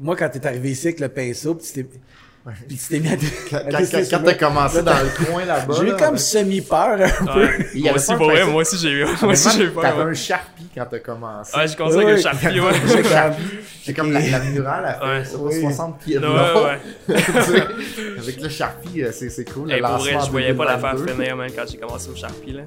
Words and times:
moi, 0.00 0.16
quand 0.16 0.28
t'es 0.28 0.46
arrivé 0.46 0.70
ici 0.70 0.88
avec 0.88 1.00
le 1.00 1.08
pinceau, 1.08 1.54
puis 1.54 1.66
tu 1.66 1.72
t'es, 1.74 1.84
puis 2.66 2.76
tu 2.78 2.88
t'es 2.88 3.00
mis 3.00 3.08
à, 3.08 3.16
Quand, 3.50 3.56
à 3.58 3.60
quand, 3.70 3.78
dessiner 3.78 4.00
quand 4.02 4.08
sur 4.08 4.22
t'as 4.24 4.34
commencé 4.34 4.82
dans 4.82 4.94
le 4.98 5.24
coin 5.26 5.44
là-bas. 5.44 5.74
J'ai 5.78 5.88
eu 5.88 5.96
comme 5.96 6.16
semi-peur 6.16 6.98
un 7.02 7.26
peu. 7.26 7.40
Ouais. 7.44 7.68
Il 7.74 7.80
y 7.80 7.82
moi 7.82 7.90
avait 7.90 7.98
aussi, 8.00 8.14
moi 8.50 8.62
aussi, 8.62 8.78
j'ai 8.78 8.90
eu, 8.90 9.04
moi 9.04 9.32
aussi, 9.32 9.50
j'ai 9.58 9.64
eu 9.64 9.70
peur. 9.70 9.82
T'avais 9.82 10.02
un 10.02 10.14
Sharpie 10.14 10.68
quand 10.74 10.86
t'as 10.90 10.98
commencé. 11.00 11.56
Ouais, 11.56 11.68
j'ai 11.68 11.76
commencé 11.76 11.96
Oui, 11.98 12.04
avec 12.04 12.18
un 12.18 12.22
Sharpie, 12.22 12.60
ouais. 12.60 12.72
J'ai 12.86 13.02
comme- 13.02 13.34
C'est 13.84 13.94
comme 13.94 14.12
la, 14.12 14.20
la 14.20 14.38
murale, 14.40 14.98
Ouais. 15.02 15.22
Oui. 15.38 15.60
60 15.60 15.98
pieds 16.00 16.16
de 16.18 16.20
long. 16.26 16.34
ouais. 16.64 17.16
Avec 18.18 18.40
le 18.40 18.48
Sharpie, 18.48 19.02
euh, 19.02 19.10
c'est 19.12 19.28
c'est 19.30 19.44
cool. 19.50 19.68
le 19.68 19.74
Hey, 19.74 19.80
pour 19.80 19.98
vrai, 19.98 20.16
je 20.24 20.30
voyais 20.30 20.54
pas 20.54 20.64
la 20.64 20.76
2022. 20.76 21.06
faire 21.06 21.16
finir, 21.16 21.36
man, 21.36 21.50
quand 21.54 21.62
j'ai 21.70 21.78
commencé 21.78 22.08
au 22.10 22.16
Sharpie, 22.16 22.52
là. 22.52 22.62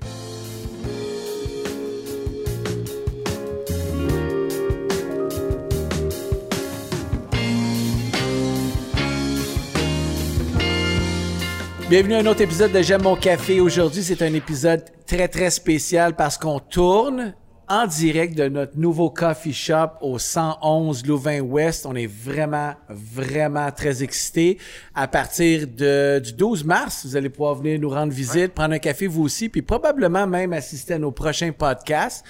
Bienvenue 11.94 12.16
à 12.16 12.20
un 12.22 12.26
autre 12.26 12.42
épisode 12.42 12.72
de 12.72 12.82
J'aime 12.82 13.04
mon 13.04 13.16
café. 13.16 13.60
Aujourd'hui, 13.60 14.02
c'est 14.02 14.24
un 14.24 14.34
épisode 14.34 14.84
très, 15.06 15.28
très 15.28 15.52
spécial 15.52 16.16
parce 16.16 16.40
qu'on 16.40 16.60
tourne 16.60 17.36
en 17.70 17.86
direct 17.86 18.36
de 18.36 18.48
notre 18.50 18.80
nouveau 18.80 19.12
coffee 19.12 19.54
shop 19.54 19.90
au 20.02 20.18
111 20.18 21.06
Louvain-Ouest. 21.06 21.86
On 21.86 21.94
est 21.94 22.08
vraiment, 22.08 22.74
vraiment 22.90 23.70
très 23.72 24.02
excités. 24.02 24.58
À 24.96 25.08
partir 25.08 25.68
de, 25.68 26.18
du 26.18 26.34
12 26.34 26.64
mars, 26.64 27.06
vous 27.06 27.16
allez 27.16 27.30
pouvoir 27.30 27.54
venir 27.54 27.80
nous 27.80 27.92
rendre 27.92 28.12
visite, 28.12 28.56
prendre 28.56 28.74
un 28.74 28.80
café 28.80 29.06
vous 29.06 29.22
aussi, 29.22 29.48
puis 29.48 29.62
probablement 29.62 30.26
même 30.26 30.52
assister 30.52 30.96
à 30.96 30.98
nos 30.98 31.12
prochains 31.12 31.52
podcasts. 31.52 32.26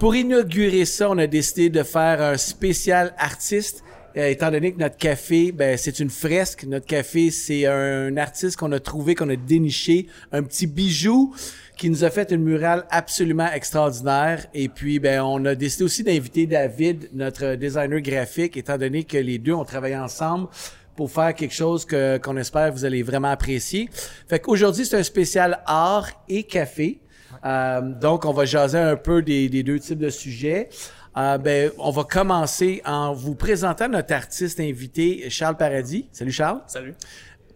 Pour 0.00 0.16
inaugurer 0.16 0.84
ça, 0.84 1.08
on 1.08 1.18
a 1.18 1.28
décidé 1.28 1.70
de 1.70 1.84
faire 1.84 2.20
un 2.20 2.36
spécial 2.36 3.14
artiste 3.18 3.84
étant 4.16 4.50
donné 4.50 4.72
que 4.72 4.78
notre 4.78 4.96
café, 4.96 5.52
ben, 5.52 5.76
c'est 5.76 6.00
une 6.00 6.08
fresque. 6.08 6.64
Notre 6.64 6.86
café, 6.86 7.30
c'est 7.30 7.66
un 7.66 8.16
artiste 8.16 8.56
qu'on 8.56 8.72
a 8.72 8.80
trouvé, 8.80 9.14
qu'on 9.14 9.28
a 9.28 9.36
déniché, 9.36 10.06
un 10.32 10.42
petit 10.42 10.66
bijou 10.66 11.34
qui 11.76 11.90
nous 11.90 12.04
a 12.04 12.10
fait 12.10 12.32
une 12.32 12.42
murale 12.42 12.86
absolument 12.90 13.50
extraordinaire. 13.52 14.46
Et 14.54 14.68
puis, 14.68 14.98
ben, 14.98 15.20
on 15.20 15.44
a 15.44 15.54
décidé 15.54 15.84
aussi 15.84 16.02
d'inviter 16.02 16.46
David, 16.46 17.10
notre 17.12 17.56
designer 17.56 18.00
graphique, 18.00 18.56
étant 18.56 18.78
donné 18.78 19.04
que 19.04 19.18
les 19.18 19.38
deux 19.38 19.52
ont 19.52 19.64
travaillé 19.64 19.96
ensemble 19.96 20.48
pour 20.96 21.10
faire 21.10 21.34
quelque 21.34 21.54
chose 21.54 21.84
que, 21.84 22.16
qu'on 22.16 22.38
espère 22.38 22.72
vous 22.72 22.86
allez 22.86 23.02
vraiment 23.02 23.30
apprécier. 23.30 23.90
Fait 24.26 24.40
qu'aujourd'hui, 24.40 24.86
c'est 24.86 24.96
un 24.96 25.02
spécial 25.02 25.60
art 25.66 26.08
et 26.26 26.44
café. 26.44 27.00
Euh, 27.44 27.82
donc, 27.82 28.24
on 28.24 28.32
va 28.32 28.46
jaser 28.46 28.78
un 28.78 28.96
peu 28.96 29.20
des, 29.20 29.50
des 29.50 29.62
deux 29.62 29.78
types 29.78 29.98
de 29.98 30.08
sujets. 30.08 30.70
Euh, 31.16 31.38
ben, 31.38 31.70
on 31.78 31.90
va 31.90 32.04
commencer 32.04 32.82
en 32.84 33.14
vous 33.14 33.34
présentant 33.34 33.88
notre 33.88 34.12
artiste 34.12 34.60
invité, 34.60 35.30
Charles 35.30 35.56
Paradis. 35.56 36.08
Salut 36.12 36.32
Charles. 36.32 36.60
Salut. 36.66 36.94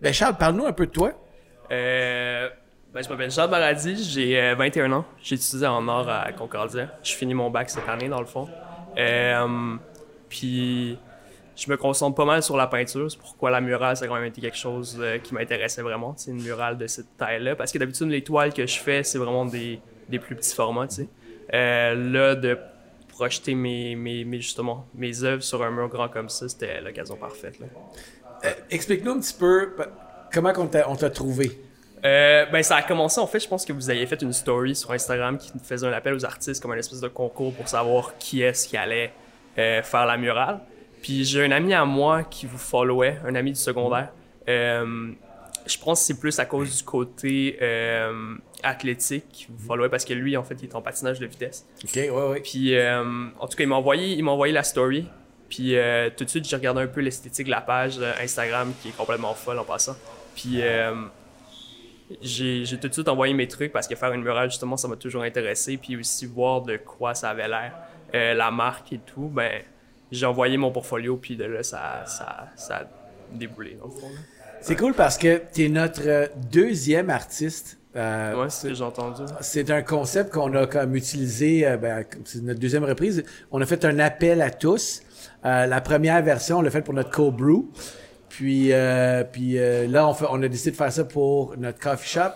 Ben 0.01 0.15
Charles, 0.15 0.37
parle-nous 0.39 0.67
un 0.67 0.73
peu 0.73 0.87
de 0.87 0.93
toi. 0.93 1.13
Euh, 1.71 2.49
ben, 2.93 3.03
je 3.03 3.09
m'appelle 3.09 3.31
Charles 3.31 3.51
Baradis, 3.51 4.11
j'ai 4.11 4.41
euh, 4.41 4.55
21 4.57 4.91
ans. 4.93 5.05
J'ai 5.23 5.37
étudié 5.37 5.67
en 5.67 5.87
art 5.89 6.09
à 6.09 6.33
Concordia. 6.33 6.89
Je 7.03 7.13
finis 7.13 7.35
mon 7.35 7.51
bac 7.51 7.71
cette 7.71 7.89
année, 7.89 8.09
dans 8.09 8.21
le 8.21 8.27
fond. 8.27 8.49
Euh, 8.99 9.77
puis, 10.29 10.99
je 11.55 11.71
me 11.71 11.77
concentre 11.77 12.17
pas 12.17 12.25
mal 12.25 12.43
sur 12.43 12.57
la 12.57 12.67
peinture. 12.67 13.11
C'est 13.11 13.19
pourquoi 13.19 13.51
la 13.51 13.61
murale, 13.61 13.97
ça 13.97 14.07
a 14.07 14.09
quand 14.09 14.15
même 14.15 14.25
été 14.25 14.41
quelque 14.41 14.57
chose 14.57 14.97
euh, 15.01 15.19
qui 15.19 15.35
m'intéressait 15.35 15.83
vraiment. 15.83 16.15
C'est 16.17 16.31
une 16.31 16.43
murale 16.43 16.79
de 16.79 16.87
cette 16.87 17.17
taille-là. 17.17 17.55
Parce 17.55 17.71
que 17.71 17.79
d'habitude, 17.79 18.09
les 18.09 18.25
toiles 18.25 18.53
que 18.53 18.67
je 18.67 18.79
fais, 18.79 19.03
c'est 19.03 19.19
vraiment 19.19 19.45
des, 19.45 19.81
des 20.09 20.19
plus 20.19 20.35
petits 20.35 20.55
formats, 20.55 20.89
tu 20.89 20.97
sais. 20.97 21.09
Euh, 21.53 21.95
là, 21.95 22.35
de 22.35 22.59
projeter 23.21 23.55
mes, 23.55 23.95
mes, 23.97 24.25
mes, 24.25 24.41
justement, 24.41 24.87
mes 24.95 25.25
œuvres 25.25 25.43
sur 25.43 25.63
un 25.63 25.71
mur 25.71 25.89
grand 25.89 26.09
comme 26.09 26.31
ça, 26.31 26.49
c'était 26.49 26.81
l'occasion 26.81 27.17
parfaite. 27.17 27.59
Euh, 27.61 28.49
explique-nous 28.71 29.13
un 29.13 29.21
petit 29.21 29.35
peu 29.35 29.75
ben, 29.77 29.89
comment 30.33 30.53
on 30.57 30.97
t'a, 30.97 31.11
trouvé? 31.11 31.61
Euh, 32.03 32.47
ben 32.47 32.63
ça 32.63 32.77
a 32.77 32.83
commencé 32.83 33.21
en 33.21 33.27
fait, 33.27 33.41
je 33.41 33.47
pense 33.47 33.67
que 33.67 33.75
vous 33.75 33.91
aviez 33.91 34.07
fait 34.07 34.23
une 34.23 34.33
story 34.33 34.75
sur 34.75 34.91
Instagram 34.93 35.37
qui 35.37 35.53
faisait 35.63 35.87
un 35.87 35.93
appel 35.93 36.15
aux 36.15 36.25
artistes 36.25 36.63
comme 36.63 36.73
un 36.73 36.79
espèce 36.79 37.03
de 37.03 37.09
concours 37.09 37.53
pour 37.53 37.69
savoir 37.69 38.17
qui 38.17 38.41
est-ce 38.41 38.67
qui 38.67 38.79
allait 38.79 39.13
euh, 39.59 39.83
faire 39.83 40.07
la 40.07 40.17
murale. 40.17 40.61
Puis 41.03 41.27
j'ai 41.27 41.45
un 41.45 41.51
ami 41.51 41.75
à 41.75 41.85
moi 41.85 42.23
qui 42.23 42.47
vous 42.47 42.57
followait, 42.57 43.19
un 43.27 43.35
ami 43.35 43.53
du 43.53 43.61
secondaire. 43.61 44.13
Euh, 44.49 45.13
je 45.67 45.77
pense 45.77 46.01
que 46.01 46.07
c'est 46.07 46.19
plus 46.19 46.39
à 46.39 46.47
cause 46.47 46.75
du 46.75 46.85
côté 46.85 47.59
athlétique 48.63 49.49
vous 49.51 49.67
followait 49.67 49.89
parce 49.89 50.05
que 50.05 50.15
lui 50.15 50.37
en 50.37 50.43
fait 50.43 50.57
il 50.63 50.69
est 50.69 50.75
en 50.75 50.83
patinage 50.83 51.19
de 51.19 51.27
vitesse. 51.27 51.67
OK, 51.85 51.95
ouais, 51.95 52.11
ouais. 52.11 52.41
Puis 52.41 52.77
euh, 52.77 53.03
en 53.39 53.47
tout 53.47 53.57
cas 53.57 53.65
il 53.65 53.69
m'a 53.69 53.77
envoyé, 53.77 54.15
il 54.15 54.25
m'a 54.25 54.33
envoyé 54.33 54.53
la 54.53 54.63
story. 54.63 55.07
Puis 55.49 55.77
euh, 55.77 56.11
tout 56.17 56.25
de 56.25 56.31
suite 56.31 56.49
j'ai 56.49 56.57
regardé 56.57 56.81
un 56.81 56.87
peu 56.87 57.01
l'esthétique 57.01 57.47
de 57.47 57.51
la 57.51 57.61
page 57.61 57.99
euh, 57.99 58.13
Instagram 58.21 58.73
qui 58.81 58.89
est 58.89 58.97
complètement 58.97 59.35
folle 59.35 59.59
en 59.59 59.65
passant. 59.65 59.97
Puis 60.35 60.63
euh, 60.63 60.95
j'ai 62.23 62.65
tout 62.81 62.89
de 62.89 62.93
suite 62.93 63.09
envoyé 63.09 63.35
mes 63.35 63.49
trucs 63.49 63.73
parce 63.73 63.87
que 63.87 63.95
faire 63.95 64.13
une 64.13 64.23
murale, 64.23 64.51
justement, 64.51 64.77
ça 64.77 64.89
m'a 64.89 64.97
toujours 64.97 65.23
intéressé. 65.23 65.77
Puis 65.77 65.97
aussi 65.97 66.27
voir 66.27 66.63
de 66.63 66.77
quoi 66.77 67.15
ça 67.15 67.31
avait 67.31 67.49
l'air, 67.49 67.73
la 68.13 68.51
marque 68.51 68.93
et 68.93 68.99
tout. 68.99 69.29
Ben, 69.33 69.63
j'ai 70.11 70.27
envoyé 70.27 70.57
mon 70.57 70.71
portfolio, 70.73 71.17
puis 71.17 71.37
de 71.37 71.45
là, 71.45 71.63
ça, 71.63 72.05
ça, 72.07 72.49
ça 72.57 72.77
a 72.79 72.85
déboulé, 73.33 73.77
dans 73.81 73.87
le 73.87 73.93
fond. 73.93 74.11
C'est 74.61 74.77
cool 74.77 74.95
parce 74.95 75.17
que 75.17 75.41
tu 75.55 75.65
es 75.65 75.69
notre 75.69 76.31
deuxième 76.51 77.11
artiste. 77.11 77.79
Euh, 77.97 78.43
Ouais, 78.43 78.51
c'est 78.51 78.75
j'ai 78.75 78.85
entendu. 78.85 79.23
C'est 79.41 79.71
un 79.71 79.83
concept 79.83 80.33
qu'on 80.33 80.55
a 80.55 80.67
comme 80.67 80.95
utilisé, 80.95 81.67
euh, 81.67 81.77
ben, 81.77 82.05
c'est 82.25 82.43
notre 82.43 82.61
deuxième 82.61 82.85
reprise. 82.85 83.25
On 83.51 83.61
a 83.61 83.67
fait 83.67 83.85
un 83.85 83.99
appel 83.99 84.43
à 84.43 84.51
tous. 84.51 85.03
Euh, 85.45 85.67
la 85.67 85.81
première 85.81 86.23
version, 86.23 86.59
on 86.59 86.63
l'a 86.63 86.71
fait 86.71 86.83
pour 86.83 86.95
notre 86.95 87.11
cold 87.11 87.35
brew. 87.35 87.65
Puis, 88.29 88.73
euh, 88.73 89.25
puis 89.25 89.59
euh, 89.59 89.89
là, 89.89 90.07
on, 90.09 90.15
fait, 90.15 90.27
on 90.31 90.41
a 90.43 90.49
décidé 90.49 90.71
de 90.71 90.77
faire 90.77 90.93
ça 90.93 91.05
pour 91.05 91.57
notre 91.59 91.81
coffee 91.81 92.09
shop. 92.09 92.31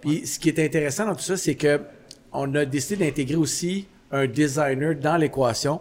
Puis 0.00 0.26
ce 0.26 0.38
qui 0.38 0.48
est 0.48 0.64
intéressant 0.64 1.06
dans 1.06 1.14
tout 1.14 1.22
ça, 1.22 1.36
c'est 1.36 1.56
que 1.56 1.80
on 2.32 2.54
a 2.54 2.64
décidé 2.64 3.04
d'intégrer 3.04 3.36
aussi 3.36 3.88
un 4.12 4.26
designer 4.26 4.94
dans 4.94 5.16
l'équation. 5.16 5.80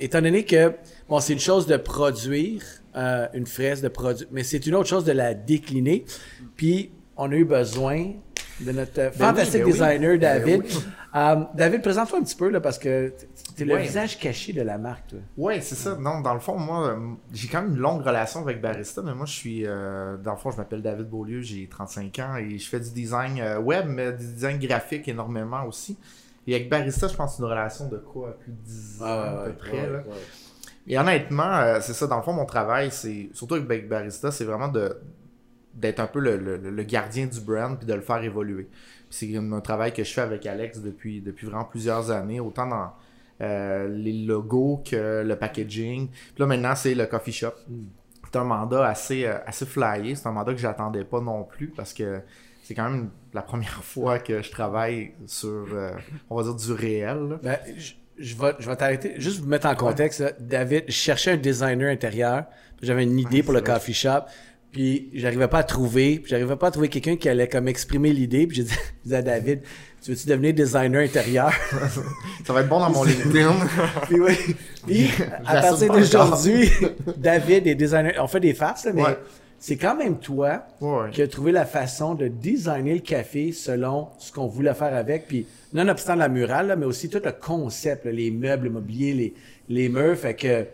Étant 0.00 0.20
donné 0.20 0.44
que, 0.44 0.72
bon, 1.08 1.20
c'est 1.20 1.32
une 1.32 1.38
chose 1.38 1.66
de 1.68 1.76
produire 1.76 2.60
euh, 2.96 3.28
une 3.34 3.46
fraise, 3.46 3.80
de 3.80 3.88
produire, 3.88 4.26
mais 4.32 4.42
c'est 4.42 4.66
une 4.66 4.74
autre 4.74 4.88
chose 4.88 5.04
de 5.04 5.12
la 5.12 5.32
décliner. 5.34 6.04
Puis 6.56 6.90
on 7.16 7.30
a 7.30 7.34
eu 7.36 7.44
besoin 7.44 8.14
de 8.60 8.72
notre 8.72 9.00
euh, 9.00 9.10
fantastique 9.10 9.60
ben 9.60 9.66
oui. 9.66 9.72
designer, 9.72 10.10
Ben 10.12 10.20
David. 10.20 10.62
oui. 10.64 10.78
Euh, 11.16 11.36
David, 11.54 11.82
présente-toi 11.82 12.18
un 12.18 12.22
petit 12.22 12.36
peu, 12.36 12.48
là, 12.50 12.60
parce 12.60 12.78
que 12.78 13.12
t'es 13.56 13.64
le 13.64 13.74
Ouais. 13.74 13.82
visage 13.82 14.18
caché 14.18 14.52
de 14.52 14.62
la 14.62 14.78
marque, 14.78 15.08
toi. 15.08 15.18
Ouais, 15.36 15.60
c'est 15.60 15.74
ça. 15.74 15.96
Non, 15.96 16.20
dans 16.20 16.34
le 16.34 16.40
fond, 16.40 16.56
moi, 16.58 16.88
euh, 16.88 16.96
j'ai 17.32 17.48
quand 17.48 17.62
même 17.62 17.72
une 17.72 17.78
longue 17.80 18.02
relation 18.02 18.40
avec 18.40 18.60
Barista, 18.60 19.02
mais 19.02 19.14
moi, 19.14 19.26
je 19.26 19.32
suis. 19.32 19.66
euh, 19.66 20.16
dans 20.18 20.32
le 20.32 20.36
fond, 20.38 20.50
je 20.50 20.56
m'appelle 20.56 20.82
David 20.82 21.06
Beaulieu, 21.08 21.40
j'ai 21.40 21.66
35 21.68 22.18
ans 22.20 22.36
et 22.36 22.58
je 22.58 22.68
fais 22.68 22.78
du 22.80 22.90
design 22.90 23.42
web, 23.58 23.86
mais 23.88 24.12
du 24.12 24.24
design 24.26 24.58
graphique 24.58 25.08
énormément 25.08 25.64
aussi. 25.64 25.96
Et 26.46 26.54
avec 26.54 26.68
Barista, 26.68 27.06
je 27.08 27.14
pense 27.14 27.38
une 27.38 27.44
relation 27.46 27.88
de 27.88 27.98
quoi 27.98 28.36
Plus 28.40 28.52
de 28.52 28.58
10 28.64 29.02
ans 29.02 29.06
à 29.06 29.42
peu 29.46 29.52
près. 29.52 29.90
là. 29.90 30.02
Et 30.86 30.98
honnêtement, 30.98 31.60
c'est 31.80 31.92
ça, 31.92 32.06
dans 32.06 32.16
le 32.16 32.22
fond, 32.22 32.32
mon 32.32 32.46
travail, 32.46 32.90
c'est 32.90 33.28
surtout 33.32 33.54
avec 33.54 33.88
Barista, 33.88 34.30
c'est 34.32 34.44
vraiment 34.44 34.68
de 34.68 34.96
d'être 35.74 36.00
un 36.00 36.06
peu 36.06 36.18
le, 36.20 36.36
le- 36.36 36.56
le 36.70 36.82
gardien 36.82 37.26
du 37.26 37.40
brand 37.40 37.76
puis 37.78 37.86
de 37.86 37.94
le 37.94 38.00
faire 38.00 38.22
évoluer. 38.22 38.68
C'est 39.08 39.34
un 39.36 39.60
travail 39.60 39.92
que 39.92 40.04
je 40.04 40.12
fais 40.12 40.20
avec 40.20 40.46
Alex 40.46 40.80
depuis, 40.80 41.20
depuis 41.20 41.46
vraiment 41.46 41.64
plusieurs 41.64 42.10
années, 42.10 42.38
autant 42.40 42.66
dans 42.66 42.92
euh, 43.40 43.88
les 43.88 44.12
logos 44.24 44.82
que 44.88 45.22
le 45.26 45.36
packaging. 45.36 46.08
Puis 46.08 46.34
là, 46.38 46.46
maintenant, 46.46 46.74
c'est 46.76 46.94
le 46.94 47.06
coffee 47.06 47.32
shop. 47.32 47.52
C'est 48.32 48.38
un 48.38 48.44
mandat 48.44 48.86
assez, 48.86 49.24
euh, 49.26 49.38
assez 49.46 49.66
flyé. 49.66 50.14
C'est 50.14 50.26
un 50.28 50.32
mandat 50.32 50.52
que 50.52 50.60
j'attendais 50.60 51.04
pas 51.04 51.20
non 51.20 51.42
plus 51.44 51.68
parce 51.68 51.92
que 51.92 52.20
c'est 52.62 52.74
quand 52.74 52.88
même 52.88 53.10
la 53.32 53.42
première 53.42 53.82
fois 53.82 54.18
que 54.20 54.42
je 54.42 54.50
travaille 54.50 55.12
sur, 55.26 55.66
euh, 55.72 55.90
on 56.28 56.36
va 56.36 56.42
dire, 56.44 56.54
du 56.54 56.72
réel. 56.72 57.38
Ben, 57.42 57.58
je, 57.76 57.92
je 58.18 58.36
vais, 58.36 58.52
je 58.60 58.68
vais 58.68 58.76
t'arrêter. 58.76 59.14
Juste 59.18 59.40
vous 59.40 59.48
mettre 59.48 59.66
en 59.66 59.74
contexte, 59.74 60.20
là. 60.20 60.32
David, 60.38 60.84
je 60.86 60.92
cherchais 60.92 61.32
un 61.32 61.36
designer 61.36 61.90
intérieur. 61.90 62.44
J'avais 62.82 63.02
une 63.04 63.18
idée 63.18 63.42
pour 63.42 63.52
le 63.52 63.60
vrai. 63.60 63.72
coffee 63.74 63.94
shop. 63.94 64.20
Puis 64.72 65.10
j'arrivais 65.14 65.48
pas 65.48 65.58
à 65.58 65.62
trouver. 65.64 66.20
Puis 66.20 66.30
j'arrivais 66.30 66.56
pas 66.56 66.68
à 66.68 66.70
trouver 66.70 66.88
quelqu'un 66.88 67.16
qui 67.16 67.28
allait 67.28 67.48
comme 67.48 67.66
exprimer 67.68 68.12
l'idée. 68.12 68.46
Puis 68.46 68.58
j'ai 68.58 68.62
dit, 68.64 68.74
disais 69.04 69.16
à 69.16 69.22
David, 69.22 69.60
tu 70.02 70.10
veux-tu 70.12 70.28
devenir 70.28 70.54
designer 70.54 71.00
intérieur? 71.02 71.52
Ça 72.46 72.52
va 72.52 72.60
être 72.60 72.68
bon 72.68 72.78
dans 72.80 72.90
mon 72.90 73.04
LinkedIn. 73.04 73.52
puis 74.08 74.20
oui. 74.20 74.34
Puis 74.86 75.10
à 75.46 75.60
partir 75.60 75.92
d'aujourd'hui, 75.92 76.70
David 77.16 77.66
est 77.66 77.74
designer. 77.74 78.12
On 78.20 78.26
fait 78.28 78.40
des 78.40 78.54
farces, 78.54 78.84
là, 78.84 78.92
mais 78.94 79.02
Ouais. 79.02 79.18
c'est 79.58 79.76
quand 79.76 79.96
même 79.96 80.18
toi 80.18 80.62
Ouais. 80.80 81.10
qui 81.10 81.20
a 81.22 81.28
trouvé 81.28 81.52
la 81.52 81.66
façon 81.66 82.14
de 82.14 82.28
designer 82.28 82.94
le 82.94 83.00
café 83.00 83.52
selon 83.52 84.08
ce 84.18 84.32
qu'on 84.32 84.46
voulait 84.46 84.74
faire 84.74 84.94
avec. 84.94 85.26
Puis, 85.26 85.46
nonobstant 85.72 86.14
la 86.14 86.28
murale, 86.28 86.68
là, 86.68 86.76
mais 86.76 86.86
aussi 86.86 87.10
tout 87.10 87.20
le 87.24 87.32
concept, 87.32 88.04
là, 88.06 88.12
les 88.12 88.30
meubles, 88.30 88.64
le 88.66 88.70
mobilier, 88.70 89.12
les, 89.14 89.34
les 89.68 89.88
murs. 89.88 90.16
Fait 90.16 90.34
que, 90.34 90.66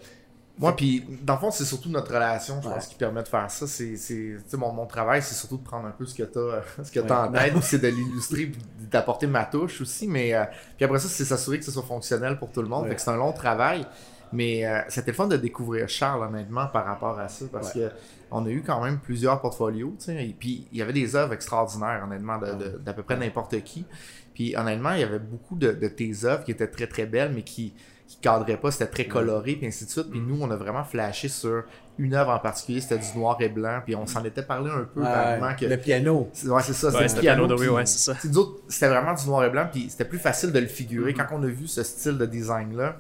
Moi, 0.58 0.75
puis 0.75 1.05
dans 1.23 1.35
le 1.35 1.38
fond, 1.41 1.50
c'est 1.50 1.64
surtout 1.67 1.91
notre 1.91 2.12
relation, 2.14 2.61
je 2.62 2.69
Ouais. 2.69 2.75
pense, 2.75 2.87
qui 2.87 2.94
permet 2.94 3.23
de 3.23 3.29
faire 3.29 3.50
ça. 3.50 3.67
C'est, 3.67 3.97
c'est, 3.97 4.14
tu 4.14 4.41
sais, 4.47 4.56
mon, 4.56 4.73
mon 4.73 4.87
travail, 4.87 5.20
c'est 5.23 5.35
surtout 5.35 5.58
de 5.58 5.62
prendre 5.62 5.87
un 5.87 5.91
peu 5.91 6.06
ce 6.06 6.14
que 6.14 6.23
tu 6.23 6.38
as, 6.38 6.62
ce 6.85 6.91
que 6.91 7.00
Ouais. 7.00 7.06
t'as 7.06 7.26
en 7.29 7.32
tête, 7.32 7.53
c'est 7.62 7.79
de 7.79 7.88
l'illustrer, 7.88 8.53
d'apporter 8.91 9.26
ma 9.26 9.44
touche 9.44 9.82
aussi. 9.82 10.06
Mais 10.08 10.35
euh, 10.35 10.44
puis 10.76 10.85
après 10.87 10.99
ça, 10.99 11.08
c'est 11.08 11.25
s'assurer 11.26 11.58
que 11.58 11.64
ce 11.64 11.70
soit 11.73 11.82
fonctionnel 11.82 12.38
pour 12.38 12.50
tout 12.50 12.62
le 12.62 12.69
monde. 12.69 12.85
Ouais. 12.85 12.88
Fait 12.91 12.94
que 12.97 13.00
c'est 13.03 13.11
un 13.11 13.17
long 13.17 13.32
travail. 13.32 13.85
Mais 14.32 14.67
euh, 14.67 14.81
c'était 14.88 15.12
le 15.12 15.17
fun 15.17 15.29
de 15.29 15.37
découvrir 15.37 15.88
Charles, 15.88 16.23
honnêtement, 16.26 16.67
par 16.67 16.85
rapport 16.85 17.17
à 17.19 17.29
ça, 17.29 17.44
parce 17.53 17.73
que 17.73 17.91
on 18.32 18.44
a 18.44 18.49
eu 18.49 18.61
quand 18.67 18.82
même 18.82 18.99
plusieurs 18.99 19.41
portfolios, 19.41 19.94
tu 20.00 20.06
sais, 20.06 20.26
et 20.26 20.35
puis 20.37 20.67
il 20.73 20.79
y 20.79 20.82
avait 20.82 20.93
des 20.93 21.14
œuvres 21.14 21.32
extraordinaires, 21.32 22.03
honnêtement, 22.05 22.37
de- 22.38 22.55
de- 22.55 22.79
d'à 22.79 22.93
peu 22.93 23.05
près 23.05 23.17
n'importe 23.17 23.62
qui. 23.62 23.85
Puis 24.35 24.56
honnêtement, 24.56 24.94
il 24.94 25.00
y 25.00 25.05
avait 25.05 25.20
beaucoup 25.20 25.55
de, 25.55 25.70
de 25.70 25.87
tes 25.88 26.25
œuvres 26.25 26.43
qui 26.43 26.50
étaient 26.50 26.67
très 26.67 26.88
très 26.88 27.06
belles, 27.06 27.31
mais 27.32 27.43
qui 27.43 27.73
qui 28.06 28.17
cadraient 28.19 28.56
pas, 28.56 28.70
c'était 28.70 28.87
très 28.87 29.06
coloré, 29.06 29.56
puis 29.56 29.67
ainsi 29.67 29.85
de 29.85 29.91
suite. 29.91 30.11
Puis 30.11 30.20
nous, 30.20 30.38
on 30.41 30.50
a 30.50 30.56
vraiment 30.56 30.85
flashé 30.85 31.29
sur 31.29 31.64
une 31.99 32.14
œuvre 32.14 32.31
en 32.31 32.38
particulier, 32.38 32.81
c'était 32.81 32.99
du 32.99 33.19
noir 33.19 33.37
et 33.41 33.49
blanc, 33.49 33.81
puis 33.85 33.97
on 33.97 34.06
s'en 34.06 34.23
était 34.25 34.43
parlé 34.43 34.70
un 34.70 34.85
peu 34.85 35.00
que 35.58 35.64
Le 35.64 35.76
piano. 35.79 36.29
c'est- 36.32 36.47
Ouais, 36.49 36.62
c'est 36.62 36.73
ça, 36.75 36.88
Ouais, 36.88 37.08
c'était 37.08 37.32
le 37.35 37.47
piano. 37.47 37.75
ouais, 37.75 37.87
c'est 37.87 38.12
ça. 38.12 38.17
c'était 38.69 38.88
vraiment 38.88 39.14
du 39.14 39.26
noir 39.26 39.44
et 39.44 39.50
blanc, 39.50 39.67
puis 39.73 39.87
c'était 39.91 40.05
plus 40.05 40.19
facile 40.19 40.53
de 40.53 40.58
le 40.58 40.67
figurer. 40.67 41.12
Mm-hmm. 41.12 41.26
Quand 41.29 41.37
on 41.38 41.43
a 41.43 41.47
vu 41.47 41.67
ce 41.67 41.82
style 41.82 42.19
de 42.19 42.26
design-là, 42.26 42.97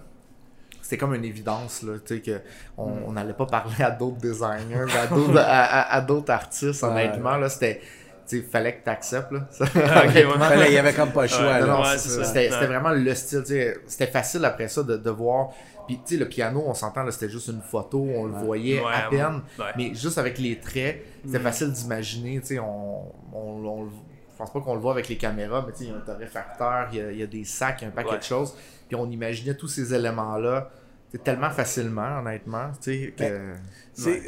c'était 0.82 0.96
comme 0.96 1.14
une 1.14 1.24
évidence, 1.24 1.82
là, 1.82 1.94
tu 2.04 2.14
sais, 2.16 2.20
que 2.22 2.40
on 2.78 3.10
Mm. 3.10 3.14
n'allait 3.14 3.32
pas 3.34 3.46
parler 3.46 3.80
à 3.82 3.90
d'autres 3.90 4.18
designers, 4.18 4.86
à 4.98 5.06
d'autres, 5.08 5.38
à, 5.38 5.42
à- 5.64 5.96
à 5.96 6.00
d'autres 6.00 6.32
artistes, 6.32 6.82
Ouais. 6.82 6.88
honnêtement, 6.88 7.36
là, 7.36 7.48
c'était, 7.48 7.80
tu 8.28 8.38
sais, 8.38 8.42
fallait 8.42 8.76
que 8.76 8.84
t'acceptes, 8.84 9.32
là. 9.32 9.46
Ça- 9.50 9.64
Ah, 9.74 10.06
ouais. 10.06 10.66
Il 10.68 10.72
y 10.74 10.78
avait 10.78 10.92
comme 10.92 11.12
pas 11.12 11.22
le 11.22 11.28
choix. 11.28 11.58
Ouais. 11.60 11.98
C'était, 11.98 12.50
Ouais. 12.50 12.66
vraiment 12.66 12.90
le 12.90 13.14
style, 13.14 13.42
tu 13.46 13.54
c'était 13.86 14.06
facile 14.10 14.44
après 14.44 14.68
ça 14.68 14.82
de, 14.82 14.96
de 14.96 15.10
voir. 15.10 15.50
Puis, 15.86 15.96
tu 16.04 16.14
sais, 16.14 16.16
le 16.20 16.28
piano, 16.28 16.64
on 16.66 16.74
s'entend, 16.74 17.08
c'était 17.12 17.28
juste 17.28 17.46
une 17.48 17.60
photo, 17.62 18.00
on 18.02 18.24
le 18.26 18.32
voyait 18.32 18.80
Ouais, 18.80 18.92
à 18.92 19.08
peine. 19.08 19.42
Ouais. 19.58 19.66
Mais 19.76 19.94
juste 19.94 20.18
avec 20.18 20.38
les 20.38 20.58
traits, 20.58 21.04
c'était 21.24 21.38
Mm. 21.38 21.42
facile 21.42 21.70
d'imaginer, 21.72 22.40
tu 22.40 22.46
sais, 22.48 22.58
on, 22.58 23.02
on, 23.32 23.64
on 23.64 23.84
le- 23.84 23.90
je 24.32 24.36
pense 24.38 24.52
pas 24.52 24.60
qu'on 24.60 24.74
le 24.74 24.80
voit 24.80 24.92
avec 24.92 25.08
les 25.08 25.16
caméras, 25.16 25.62
mais 25.66 25.72
tu 25.72 25.78
sais, 25.78 25.84
il 25.84 25.90
y 25.90 25.92
a 25.94 25.96
un 25.96 26.00
torréfacteur, 26.00 26.88
il 26.92 26.98
y 26.98 27.00
a, 27.00 27.12
il 27.12 27.18
y 27.18 27.22
a 27.22 27.26
des 27.26 27.44
sacs, 27.44 27.78
il 27.80 27.84
y 27.84 27.86
a 27.86 27.88
un 27.88 27.92
paquet 27.92 28.10
Ouais. 28.10 28.18
de 28.18 28.22
choses. 28.24 28.54
Puis 28.88 28.96
on 28.96 29.08
imaginait 29.10 29.54
tous 29.54 29.68
ces 29.68 29.94
éléments-là 29.94 30.70
tu 31.12 31.20
tellement 31.20 31.50
facilement, 31.50 32.18
honnêtement, 32.18 32.72
tu 32.82 32.90
sais, 32.92 33.14
que... 33.16 33.52
C'est- 33.94 34.22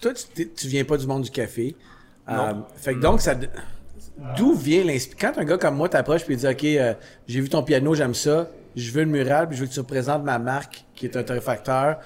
Toi, 0.00 0.12
tu, 0.14 0.48
tu 0.52 0.68
viens 0.68 0.84
pas 0.84 0.96
du 0.96 1.04
monde 1.06 1.22
du 1.22 1.30
café. 1.30 1.74
Non. 2.30 2.48
Euh, 2.48 2.52
fait 2.76 2.94
que 2.94 3.00
donc, 3.00 3.20
ça. 3.20 3.34
D'où 4.36 4.54
vient 4.54 4.84
l'inspiration? 4.84 5.32
Quand 5.32 5.40
un 5.40 5.44
gars 5.44 5.56
comme 5.56 5.76
moi 5.76 5.88
t'approche 5.88 6.28
et 6.28 6.36
dit 6.36 6.46
OK, 6.46 6.64
euh, 6.64 6.94
j'ai 7.26 7.40
vu 7.40 7.48
ton 7.48 7.62
piano, 7.62 7.94
j'aime 7.94 8.14
ça, 8.14 8.50
je 8.76 8.90
veux 8.92 9.04
le 9.04 9.10
mural, 9.10 9.48
puis 9.48 9.56
je 9.56 9.62
veux 9.62 9.68
que 9.68 9.72
tu 9.72 9.80
représentes 9.80 10.24
ma 10.24 10.38
marque, 10.38 10.84
qui 10.94 11.06
est 11.06 11.16
un 11.16 11.22
torréfacteur, 11.22 11.98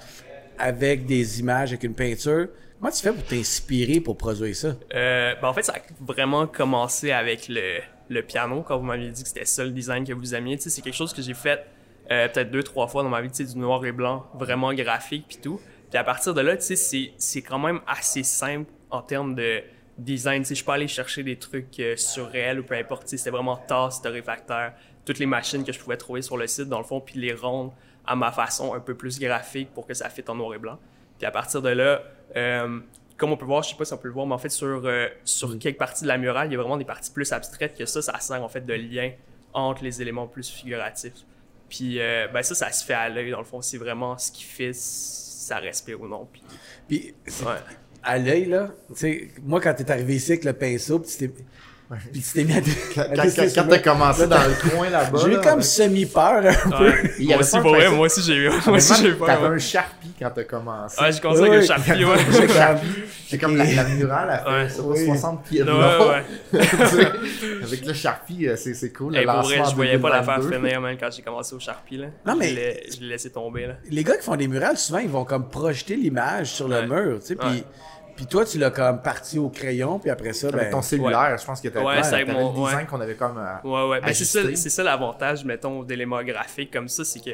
avec 0.59 1.06
des 1.06 1.41
images, 1.41 1.71
avec 1.71 1.82
une 1.82 1.94
peinture. 1.94 2.49
Comment 2.79 2.93
tu 2.93 3.03
fais 3.03 3.12
pour 3.12 3.25
t'inspirer 3.25 4.00
pour 4.00 4.17
produire 4.17 4.55
ça? 4.55 4.76
Euh, 4.94 5.35
ben 5.41 5.49
en 5.49 5.53
fait, 5.55 5.65
ça 5.65 5.73
a 5.73 5.79
vraiment 6.00 6.47
commencé 6.47 7.11
avec 7.11 7.49
le, 7.49 7.81
le 8.09 8.23
piano, 8.23 8.62
quand 8.62 8.79
vous 8.79 8.85
m'aviez 8.85 9.11
dit 9.11 9.23
que 9.23 9.29
c'était 9.29 9.44
ça 9.44 9.65
le 9.65 9.71
design 9.71 10.05
que 10.06 10.12
vous 10.12 10.35
aimiez. 10.35 10.56
Tu 10.56 10.65
sais, 10.65 10.71
c'est 10.71 10.82
quelque 10.82 10.94
chose 10.94 11.12
que 11.12 11.23
j'ai 11.23 11.35
fait 11.35 11.67
euh, 12.12 12.29
peut-être 12.29 12.50
deux, 12.50 12.62
trois 12.62 12.87
fois 12.87 13.03
dans 13.03 13.09
ma 13.09 13.23
vie, 13.23 13.31
tu 13.31 13.44
sais, 13.44 13.53
du 13.53 13.59
noir 13.59 13.85
et 13.85 13.93
blanc, 13.93 14.26
vraiment 14.35 14.73
graphique 14.73 15.25
puis 15.26 15.38
tout. 15.43 15.61
Puis 15.91 15.99
à 15.99 16.05
partir 16.05 16.32
de 16.32 16.43
là, 16.43 16.56
tu 16.56 16.62
sais, 16.62 16.76
c'est, 16.76 17.11
c'est 17.17 17.43
quand 17.43 17.59
même 17.59 17.81
assez 17.88 18.23
simple 18.23 18.71
en 18.91 19.03
termes 19.03 19.35
de 19.35 19.62
design. 19.99 20.44
Sais, 20.44 20.55
je 20.55 20.64
peux 20.64 20.73
aller 20.73 20.88
chercher 20.88 21.23
des 21.23 21.37
trucs 21.37 21.79
euh, 21.81 21.96
surréels 21.96 22.61
ou 22.61 22.64
peu 22.64 22.75
importe. 22.75 23.08
C'était 23.08 23.31
vraiment 23.31 23.56
tasse, 23.56 24.00
torréfacteur, 24.02 24.73
toutes 25.05 25.19
les 25.19 25.26
machines 25.26 25.64
que 25.64 25.73
je 25.73 25.79
pouvais 25.79 25.96
trouver 25.96 26.23
sur 26.23 26.37
le 26.37 26.46
site, 26.46 26.69
dans 26.69 26.79
le 26.79 26.85
fond, 26.85 27.00
puis 27.00 27.19
les 27.20 27.32
rendre 27.32 27.75
à 28.06 28.17
ma 28.17 28.32
façon 28.32 28.75
un 28.75 28.81
peu 28.81 28.94
plus 28.94 29.19
graphique 29.19 29.70
pour 29.73 29.87
que 29.87 29.94
ça 29.94 30.08
fitte 30.11 30.29
en 30.29 30.35
noir 30.35 30.55
et 30.55 30.58
blanc. 30.58 30.79
Puis 31.19 31.26
à 31.26 31.31
partir 31.31 31.62
de 31.62 31.69
là, 31.70 32.02
euh, 32.37 32.81
comme 33.17 33.31
on 33.32 33.37
peut 33.37 33.46
voir, 33.46 33.62
je 33.62 33.70
sais 33.70 33.76
pas 33.76 33.85
si 33.85 33.93
on 33.93 33.96
peut 33.99 34.08
le 34.08 34.14
voir, 34.14 34.26
mais 34.26 34.35
en 34.35 34.38
fait, 34.38 34.49
sur, 34.49 34.67
euh, 34.85 35.08
sur 35.25 35.56
quelques 35.58 35.79
parties 35.79 36.02
de 36.02 36.08
la 36.08 36.19
murale, 36.19 36.49
il 36.49 36.52
y 36.52 36.56
a 36.56 36.58
vraiment 36.58 36.76
des 36.76 36.85
parties 36.85 37.11
plus 37.12 37.32
abstraites 37.32 37.76
que 37.79 37.87
ça. 37.87 38.02
Ça 38.02 38.19
sert 38.19 38.43
en 38.43 38.49
fait 38.49 38.67
de 38.67 38.75
lien 38.75 39.12
entre 39.52 39.85
les 39.85 40.02
éléments 40.02 40.26
plus 40.26 40.50
figuratifs. 40.50 41.25
Puis 41.69 42.00
euh, 42.00 42.26
ben 42.32 42.43
ça, 42.43 42.55
ça 42.55 42.70
se 42.73 42.85
fait 42.85 42.93
à 42.94 43.08
l'œil, 43.08 43.31
dans 43.31 43.38
le 43.38 43.44
fond. 43.44 43.62
C'est 43.62 43.79
vraiment 43.79 44.19
ce 44.19 44.32
qui 44.32 44.43
fait 44.44 44.73
si 44.73 45.47
ça 45.47 45.58
respire 45.58 46.00
ou 46.00 46.08
non. 46.08 46.29
Puis, 46.31 46.43
Puis, 46.88 47.14
c'est- 47.26 47.44
ouais. 47.44 47.52
À 48.05 48.19
l'œil, 48.19 48.47
là, 48.47 48.69
tu 48.89 48.95
sais, 48.97 49.29
moi, 49.45 49.61
quand 49.61 49.75
t'es 49.75 49.91
arrivé 49.91 50.17
ici 50.17 50.33
avec 50.33 50.45
le 50.45 50.53
pinceau, 50.53 50.99
puis 50.99 51.11
tu 51.11 51.17
t'es, 51.19 51.29
puis 52.12 52.21
tu 52.23 52.33
t'es 52.33 52.45
mis 52.45 52.53
à, 52.55 52.61
Quand, 52.95 53.05
quand, 53.15 53.45
quand 53.55 53.69
t'as 53.69 53.79
commencé 53.79 54.27
dans 54.27 54.39
le 54.43 54.71
coin 54.71 54.89
là-bas... 54.91 55.19
J'ai 55.23 55.29
eu 55.29 55.35
là, 55.35 55.37
comme 55.39 55.53
avec- 55.53 55.65
semi-peur 55.65 56.43
un 56.67 56.71
peu. 56.71 56.85
Ouais. 56.89 57.12
Il 57.19 57.25
y 57.27 57.29
moi 57.29 57.39
aussi, 57.39 57.56
un 57.56 57.61
vrai, 57.61 57.89
moi 57.91 58.06
aussi, 58.06 58.23
j'ai 58.23 58.35
eu, 58.37 58.49
moi 58.49 58.77
aussi, 58.77 58.95
j'ai 59.03 59.09
eu 59.11 59.15
peur. 59.15 59.27
T'avais 59.29 59.49
ouais. 59.49 59.55
un 59.55 59.59
Sharpie 59.59 60.12
quand 60.19 60.31
t'as 60.35 60.45
commencé. 60.45 61.01
Ouais, 61.01 61.12
j'ai 61.12 61.21
commencé 61.21 61.41
avec 61.43 61.53
Oui. 61.53 61.56
le 61.59 61.65
Sharpie, 61.67 62.05
ouais. 62.05 62.17
J'ai 62.33 62.47
comme- 62.47 62.79
C'est 63.29 63.39
comme 63.39 63.56
la, 63.56 63.65
la 63.65 63.85
murale, 63.85 64.43
elle 64.47 64.69
fait 64.69 64.81
Ouais. 64.81 64.97
ça, 64.97 65.03
Oui. 65.03 65.07
60 65.07 65.45
pieds 65.45 65.62
de 65.65 65.71
Ouais, 65.73 65.99
long. 65.99 66.65
Avec 67.65 67.85
le 67.87 67.93
Sharpie, 67.93 68.49
euh, 68.49 68.57
c'est 68.57 68.75
c'est 68.75 68.93
cool. 68.93 69.17
Et 69.17 69.21
le 69.21 69.25
pour 69.27 69.35
lancement 69.35 69.57
vrai, 69.62 69.71
je 69.71 69.75
voyais 69.77 69.99
pas 69.99 70.11
l'affaire 70.11 70.39
2022. 70.41 70.67
finir, 70.67 70.81
même, 70.81 70.97
quand 70.99 71.09
j'ai 71.15 71.23
commencé 71.23 71.55
au 71.55 71.61
Sharpie, 71.61 71.97
là. 71.99 72.07
Non, 72.27 72.37
mais- 72.37 72.50
Je 72.50 73.00
l'ai, 73.00 73.09
laissé 73.09 73.31
tomber, 73.31 73.67
là. 73.67 73.75
les 73.91 74.05
gars 74.05 74.17
qui 74.17 74.23
font 74.25 74.37
des 74.37 74.49
murales, 74.49 74.77
souvent, 74.79 74.99
ils 74.99 75.09
vont 75.09 75.25
comme 75.25 75.49
projeter 75.49 75.97
l'image 75.97 76.49
sur 76.53 76.69
le 76.69 76.87
mur, 76.87 77.19
tu 77.21 77.27
sais, 77.29 77.37
puis. 77.37 77.65
Puis 78.16 78.26
toi, 78.26 78.44
tu 78.44 78.58
l'as 78.58 78.70
comme 78.70 79.00
parti 79.02 79.38
au 79.38 79.49
crayon, 79.49 79.99
puis 79.99 80.11
après 80.11 80.32
ça, 80.32 80.50
ben, 80.50 80.70
ton 80.70 80.82
cellulaire, 80.82 81.37
je 81.38 81.44
pense 81.44 81.61
que 81.61 81.69
t'avais 81.69 81.84
Ouais, 81.84 82.02
c'est 82.02 82.25
mon- 82.25 82.50
le 82.52 82.55
design 82.64 82.78
ouais. 82.81 82.87
qu'on 82.87 83.00
avait 83.00 83.14
comme... 83.16 83.38
euh, 83.38 83.69
Ouais, 83.69 83.88
ouais. 83.90 84.00
Ben, 84.00 84.14
c'est 84.14 84.25
ça, 84.25 84.55
ça 84.70 84.82
l'avantage, 84.82 85.44
mettons, 85.44 85.82
d'éléments 85.82 86.22
graphiques 86.22 86.72
comme 86.72 86.88
ça, 86.88 87.05
c'est 87.05 87.20
que 87.20 87.31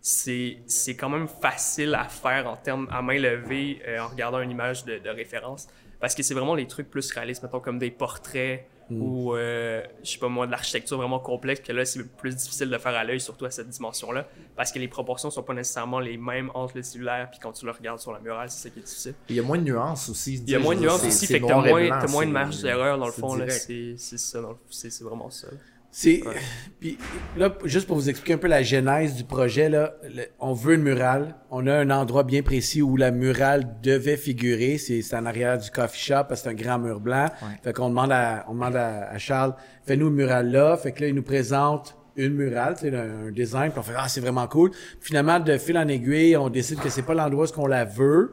c'est, 0.00 0.58
c'est 0.66 0.94
quand 0.96 1.08
même 1.08 1.28
facile 1.28 1.94
à 1.94 2.04
faire 2.04 2.46
en 2.46 2.56
termes 2.56 2.88
à 2.92 3.00
main 3.02 3.18
levée 3.18 3.80
euh, 3.88 4.00
en 4.00 4.08
regardant 4.08 4.40
une 4.40 4.50
image 4.50 4.84
de, 4.84 4.98
de 4.98 5.08
référence. 5.10 5.66
Parce 6.00 6.14
que 6.14 6.22
c'est 6.22 6.34
vraiment 6.34 6.54
les 6.54 6.66
trucs 6.66 6.90
plus 6.90 7.10
réalistes, 7.12 7.42
mettons, 7.42 7.60
comme 7.60 7.78
des 7.78 7.90
portraits 7.90 8.66
ou, 8.90 9.34
euh, 9.34 9.82
je 10.02 10.10
sais 10.10 10.18
pas 10.18 10.28
moi, 10.28 10.46
de 10.46 10.50
l'architecture 10.50 10.96
vraiment 10.96 11.18
complexe, 11.18 11.60
que 11.60 11.72
là, 11.72 11.84
c'est 11.84 12.02
plus 12.16 12.34
difficile 12.34 12.68
de 12.70 12.78
faire 12.78 12.94
à 12.94 13.04
l'œil, 13.04 13.20
surtout 13.20 13.44
à 13.44 13.50
cette 13.50 13.68
dimension-là, 13.68 14.26
parce 14.56 14.72
que 14.72 14.78
les 14.78 14.88
proportions 14.88 15.30
sont 15.30 15.42
pas 15.42 15.54
nécessairement 15.54 16.00
les 16.00 16.16
mêmes 16.16 16.50
entre 16.54 16.76
le 16.76 16.82
cellulaire 16.82 17.30
puis 17.30 17.40
quand 17.40 17.52
tu 17.52 17.64
le 17.64 17.72
regardes 17.72 17.98
sur 17.98 18.12
la 18.12 18.20
murale, 18.20 18.50
c'est 18.50 18.68
ça 18.68 18.70
qui 18.70 18.80
est 18.80 18.82
difficile. 18.82 19.14
Il 19.28 19.36
y 19.36 19.40
a 19.40 19.42
moins 19.42 19.58
de 19.58 19.64
nuances 19.64 20.08
aussi. 20.08 20.34
Il 20.36 20.50
y 20.50 20.54
a 20.54 20.58
moins 20.58 20.74
de 20.74 20.80
nuances 20.80 21.04
aussi, 21.04 21.26
fait 21.26 21.40
que 21.40 21.46
t'as 21.46 21.56
moins, 21.56 22.06
moins 22.08 22.26
de 22.26 22.32
marge 22.32 22.60
d'erreur 22.62 22.98
dans 22.98 23.06
le 23.06 23.12
fond, 23.12 23.34
là. 23.34 23.48
C'est, 23.50 23.96
ça, 23.96 24.40
c'est 24.70 25.02
vraiment 25.02 25.30
ça. 25.30 25.48
C'est... 25.96 26.22
Puis 26.80 26.98
là, 27.38 27.56
juste 27.64 27.86
pour 27.86 27.96
vous 27.96 28.10
expliquer 28.10 28.34
un 28.34 28.38
peu 28.38 28.48
la 28.48 28.62
genèse 28.62 29.14
du 29.14 29.24
projet, 29.24 29.70
là, 29.70 29.94
le- 30.02 30.26
on 30.40 30.52
veut 30.52 30.74
une 30.74 30.82
murale. 30.82 31.34
On 31.50 31.66
a 31.66 31.74
un 31.74 31.88
endroit 31.90 32.24
bien 32.24 32.42
précis 32.42 32.82
où 32.82 32.96
la 32.98 33.10
murale 33.10 33.76
devait 33.82 34.18
figurer. 34.18 34.76
C'est 34.76 35.00
c'est 35.00 35.16
en 35.16 35.24
arrière 35.24 35.56
du 35.56 35.70
coffee 35.70 35.98
shop, 35.98 36.24
parce 36.28 36.42
que 36.42 36.48
c'est 36.48 36.48
un 36.50 36.54
grand 36.54 36.78
mur 36.78 37.00
blanc. 37.00 37.24
Ouais. 37.40 37.48
Fait 37.62 37.72
qu'on 37.72 37.88
demande 37.88 38.12
à, 38.12 38.44
on 38.48 38.52
demande 38.52 38.76
à, 38.76 39.08
à 39.08 39.16
Charles, 39.18 39.54
fais-nous 39.86 40.08
une 40.08 40.14
murale 40.14 40.50
là. 40.50 40.76
Fait 40.76 40.92
que 40.92 41.00
là, 41.00 41.08
il 41.08 41.14
nous 41.14 41.22
présente 41.22 41.96
une 42.16 42.34
murale, 42.34 42.76
sais, 42.76 42.94
un, 42.94 43.28
un 43.28 43.30
design, 43.30 43.70
puis 43.70 43.78
on 43.78 43.82
fait 43.82 43.94
ah 43.96 44.08
c'est 44.08 44.20
vraiment 44.20 44.46
cool. 44.46 44.72
Finalement, 45.00 45.40
de 45.40 45.56
fil 45.56 45.78
en 45.78 45.88
aiguille, 45.88 46.36
on 46.36 46.50
décide 46.50 46.80
que 46.80 46.90
c'est 46.90 47.02
pas 47.02 47.14
l'endroit 47.14 47.46
où 47.48 47.52
qu'on 47.52 47.66
la 47.66 47.86
veut. 47.86 48.32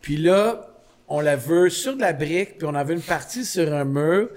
Puis 0.00 0.16
là, 0.16 0.66
on 1.06 1.20
la 1.20 1.36
veut 1.36 1.68
sur 1.70 1.94
de 1.94 2.00
la 2.00 2.12
brique, 2.12 2.58
puis 2.58 2.66
on 2.66 2.74
en 2.74 2.82
veut 2.82 2.94
une 2.94 3.02
partie 3.02 3.44
sur 3.44 3.72
un 3.72 3.84
mur. 3.84 4.30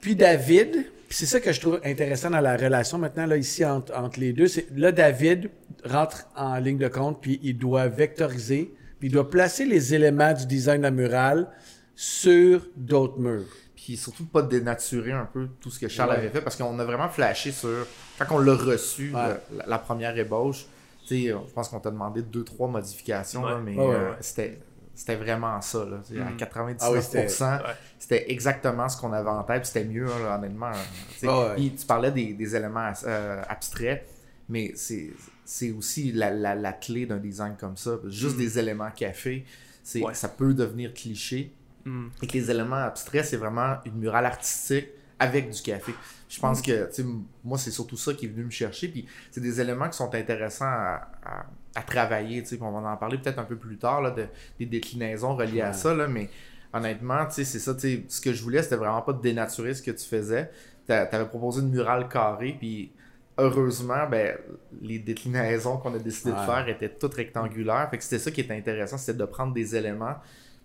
Puis 0.00 0.14
David, 0.14 0.84
c'est 1.10 1.26
ça 1.26 1.40
que 1.40 1.52
je 1.52 1.60
trouve 1.60 1.80
intéressant 1.84 2.30
dans 2.30 2.40
la 2.40 2.56
relation 2.56 2.98
maintenant 2.98 3.26
là 3.26 3.36
ici 3.36 3.64
entre, 3.64 3.96
entre 3.96 4.20
les 4.20 4.32
deux, 4.32 4.48
c'est 4.48 4.66
là 4.76 4.92
David 4.92 5.50
rentre 5.84 6.26
en 6.36 6.56
ligne 6.56 6.78
de 6.78 6.88
compte 6.88 7.20
puis 7.20 7.40
il 7.42 7.58
doit 7.58 7.88
vectoriser, 7.88 8.74
puis 8.98 9.08
il 9.08 9.12
doit 9.12 9.28
placer 9.28 9.64
les 9.64 9.94
éléments 9.94 10.32
du 10.32 10.46
design 10.46 10.78
de 10.78 10.82
la 10.84 10.90
murale 10.90 11.48
sur 11.94 12.66
d'autres 12.76 13.18
murs. 13.18 13.46
Puis 13.76 13.96
surtout 13.96 14.24
pas 14.24 14.42
dénaturer 14.42 15.12
un 15.12 15.26
peu 15.30 15.48
tout 15.60 15.70
ce 15.70 15.78
que 15.78 15.88
Charles 15.88 16.10
Ouais. 16.10 16.16
avait 16.16 16.30
fait 16.30 16.40
parce 16.40 16.56
qu'on 16.56 16.78
a 16.78 16.84
vraiment 16.84 17.08
flashé 17.08 17.52
sur 17.52 17.86
quand 18.18 18.36
on 18.36 18.38
l'a 18.38 18.54
reçu 18.54 19.14
Ouais. 19.14 19.36
la, 19.56 19.66
la 19.66 19.78
première 19.78 20.16
ébauche. 20.16 20.64
Tu 21.06 21.08
sais, 21.24 21.28
je 21.28 21.52
pense 21.54 21.68
qu'on 21.68 21.80
t'a 21.80 21.90
demandé 21.90 22.22
deux 22.22 22.44
trois 22.44 22.66
modifications 22.66 23.44
là, 23.44 23.60
mais 23.62 23.76
Ouais, 23.76 23.86
ouais, 23.86 23.94
euh, 23.94 24.12
c'était 24.20 24.58
c'était 24.94 25.16
vraiment 25.16 25.60
ça 25.60 25.84
là, 25.84 25.96
à 26.26 26.30
Mhm. 26.30 26.36
99%. 26.36 26.76
Ah 26.80 26.92
oui, 26.92 27.02
c'était- 27.02 27.42
ouais. 27.44 27.74
C'était 27.98 28.30
exactement 28.32 28.88
ce 28.88 28.96
qu'on 29.00 29.12
avait 29.12 29.28
en 29.30 29.42
tête, 29.42 29.62
puis 29.62 29.70
c'était 29.72 29.84
mieux 29.84 30.06
hein, 30.06 30.18
là, 30.22 30.36
honnêtement. 30.38 30.70
Tu 31.12 31.18
sais, 31.20 31.26
Ah 31.28 31.40
ouais. 31.48 31.54
puis 31.56 31.74
tu 31.74 31.86
parlais 31.86 32.10
des, 32.12 32.32
des 32.34 32.54
éléments 32.56 32.92
euh, 33.04 33.42
abstraits, 33.48 34.06
mais 34.48 34.72
c'est 34.76 35.10
c'est 35.46 35.72
aussi 35.72 36.10
la, 36.12 36.30
la, 36.30 36.54
la 36.54 36.72
clé 36.72 37.04
d'un 37.04 37.18
design 37.18 37.54
comme 37.58 37.76
ça. 37.76 37.98
Juste 38.06 38.36
des 38.38 38.58
éléments 38.58 38.90
café, 38.90 39.44
c'est 39.82 40.00
Ouais. 40.02 40.14
ça 40.14 40.28
peut 40.28 40.54
devenir 40.54 40.94
cliché. 40.94 41.52
Hmm. 41.84 42.06
Et 42.22 42.26
que 42.26 42.32
les 42.32 42.50
éléments 42.50 42.76
abstraits, 42.76 43.26
c'est 43.26 43.36
vraiment 43.36 43.76
une 43.84 43.96
murale 43.98 44.24
artistique 44.24 44.88
avec 45.18 45.50
du 45.50 45.62
café. 45.62 45.92
Je 46.28 46.40
pense 46.40 46.60
que, 46.62 46.86
tu 46.88 46.94
sais, 46.94 47.02
m- 47.02 47.22
moi, 47.44 47.58
c'est 47.58 47.70
surtout 47.70 47.96
ça 47.96 48.14
qui 48.14 48.26
est 48.26 48.28
venu 48.28 48.44
me 48.44 48.50
chercher. 48.50 48.88
Puis, 48.88 49.06
c'est 49.30 49.40
des 49.40 49.60
éléments 49.60 49.88
qui 49.88 49.96
sont 49.96 50.12
intéressants 50.14 50.64
à, 50.66 51.08
à- 51.24 51.46
à 51.76 51.82
travailler. 51.82 52.42
Tu 52.42 52.58
on 52.60 52.70
va 52.80 52.90
en 52.90 52.96
parler 52.96 53.18
peut-être 53.18 53.38
un 53.38 53.44
peu 53.44 53.56
plus 53.56 53.78
tard, 53.78 54.00
là, 54.02 54.10
de, 54.10 54.26
des 54.58 54.66
déclinaisons 54.66 55.36
reliées 55.36 55.60
à 55.62 55.72
ça. 55.72 55.94
Là, 55.94 56.06
mais 56.08 56.30
honnêtement, 56.72 57.26
tu 57.26 57.44
c'est 57.44 57.58
ça. 57.58 57.74
Tu 57.74 58.04
ce 58.08 58.20
que 58.20 58.32
je 58.32 58.42
voulais, 58.42 58.62
c'était 58.62 58.76
vraiment 58.76 59.02
pas 59.02 59.12
de 59.12 59.20
dénaturer 59.20 59.74
ce 59.74 59.82
que 59.82 59.90
tu 59.90 60.04
faisais. 60.06 60.50
T'a- 60.86 61.06
T'avais 61.06 61.26
proposé 61.28 61.60
une 61.62 61.70
murale 61.70 62.08
carrée. 62.08 62.56
Puis, 62.58 62.92
heureusement, 63.38 64.08
ben, 64.08 64.36
les 64.82 64.98
déclinaisons 64.98 65.78
qu'on 65.78 65.94
a 65.94 65.98
décidé 65.98 66.30
de 66.30 66.36
faire 66.46 66.68
étaient 66.68 66.88
toutes 66.90 67.14
rectangulaires. 67.14 67.88
Fait 67.90 67.98
que 67.98 68.04
c'était 68.04 68.18
ça 68.18 68.30
qui 68.30 68.40
était 68.40 68.54
intéressant, 68.56 68.98
c'était 68.98 69.18
de 69.18 69.24
prendre 69.24 69.52
des 69.52 69.74
éléments, 69.76 70.14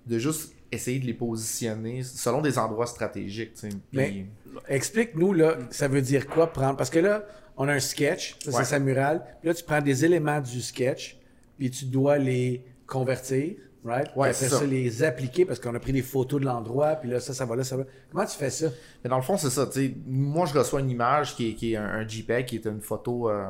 de 0.06 0.18
juste 0.20 0.54
essayer 0.72 1.00
de 1.00 1.06
les 1.06 1.14
positionner 1.14 2.04
selon 2.04 2.42
des 2.42 2.58
endroits 2.58 2.86
stratégiques. 2.88 3.54
Puis- 3.92 4.26
Explique-nous, 4.68 5.34
là, 5.34 5.58
ça 5.70 5.88
veut 5.88 6.02
dire 6.02 6.28
quoi 6.28 6.52
prendre? 6.52 6.76
Parce 6.78 6.90
que 6.90 7.00
là, 7.00 7.24
on 7.58 7.68
a 7.68 7.74
un 7.74 7.80
sketch, 7.80 8.36
ça 8.44 8.52
Ouais. 8.52 8.58
c'est 8.64 8.72
sa 8.72 8.80
murale. 8.80 9.24
Puis 9.42 9.50
là, 9.50 9.54
tu 9.54 9.64
prends 9.64 9.82
des 9.82 10.06
éléments 10.06 10.42
du 10.42 10.62
sketch, 10.62 11.18
puis 11.58 11.70
tu 11.70 11.86
dois 11.86 12.18
les 12.18 12.64
convertir, 12.88 13.56
right? 13.86 14.08
Ouais, 14.16 14.34
c'est 14.34 14.50
ça. 14.50 14.60
ça. 14.60 14.66
les 14.66 15.04
appliquer 15.04 15.46
parce 15.46 15.60
qu'on 15.60 15.74
a 15.76 15.80
pris 15.80 15.92
des 15.94 16.02
photos 16.02 16.40
de 16.42 16.46
l'endroit, 16.46 16.96
puis 16.96 17.10
là, 17.10 17.20
ça, 17.20 17.34
ça 17.34 17.46
va 17.46 17.56
là, 17.56 17.64
ça 17.64 17.78
va. 17.78 17.84
Comment 18.12 18.26
tu 18.26 18.38
fais 18.38 18.50
ça? 18.50 18.68
Mais 19.04 19.10
dans 19.10 19.18
le 19.18 19.24
fond, 19.24 19.38
c'est 19.38 19.50
ça. 19.50 19.68
Moi, 20.06 20.46
je 20.48 20.58
reçois 20.58 20.80
une 20.82 20.90
image 20.90 21.36
qui 21.36 21.50
est, 21.52 21.54
qui 21.54 21.74
est 21.74 21.78
un, 21.78 21.86
un 21.86 22.08
JPEG, 22.08 22.46
qui 22.46 22.56
est 22.56 22.66
une 22.66 22.82
photo 22.82 23.30
euh, 23.30 23.46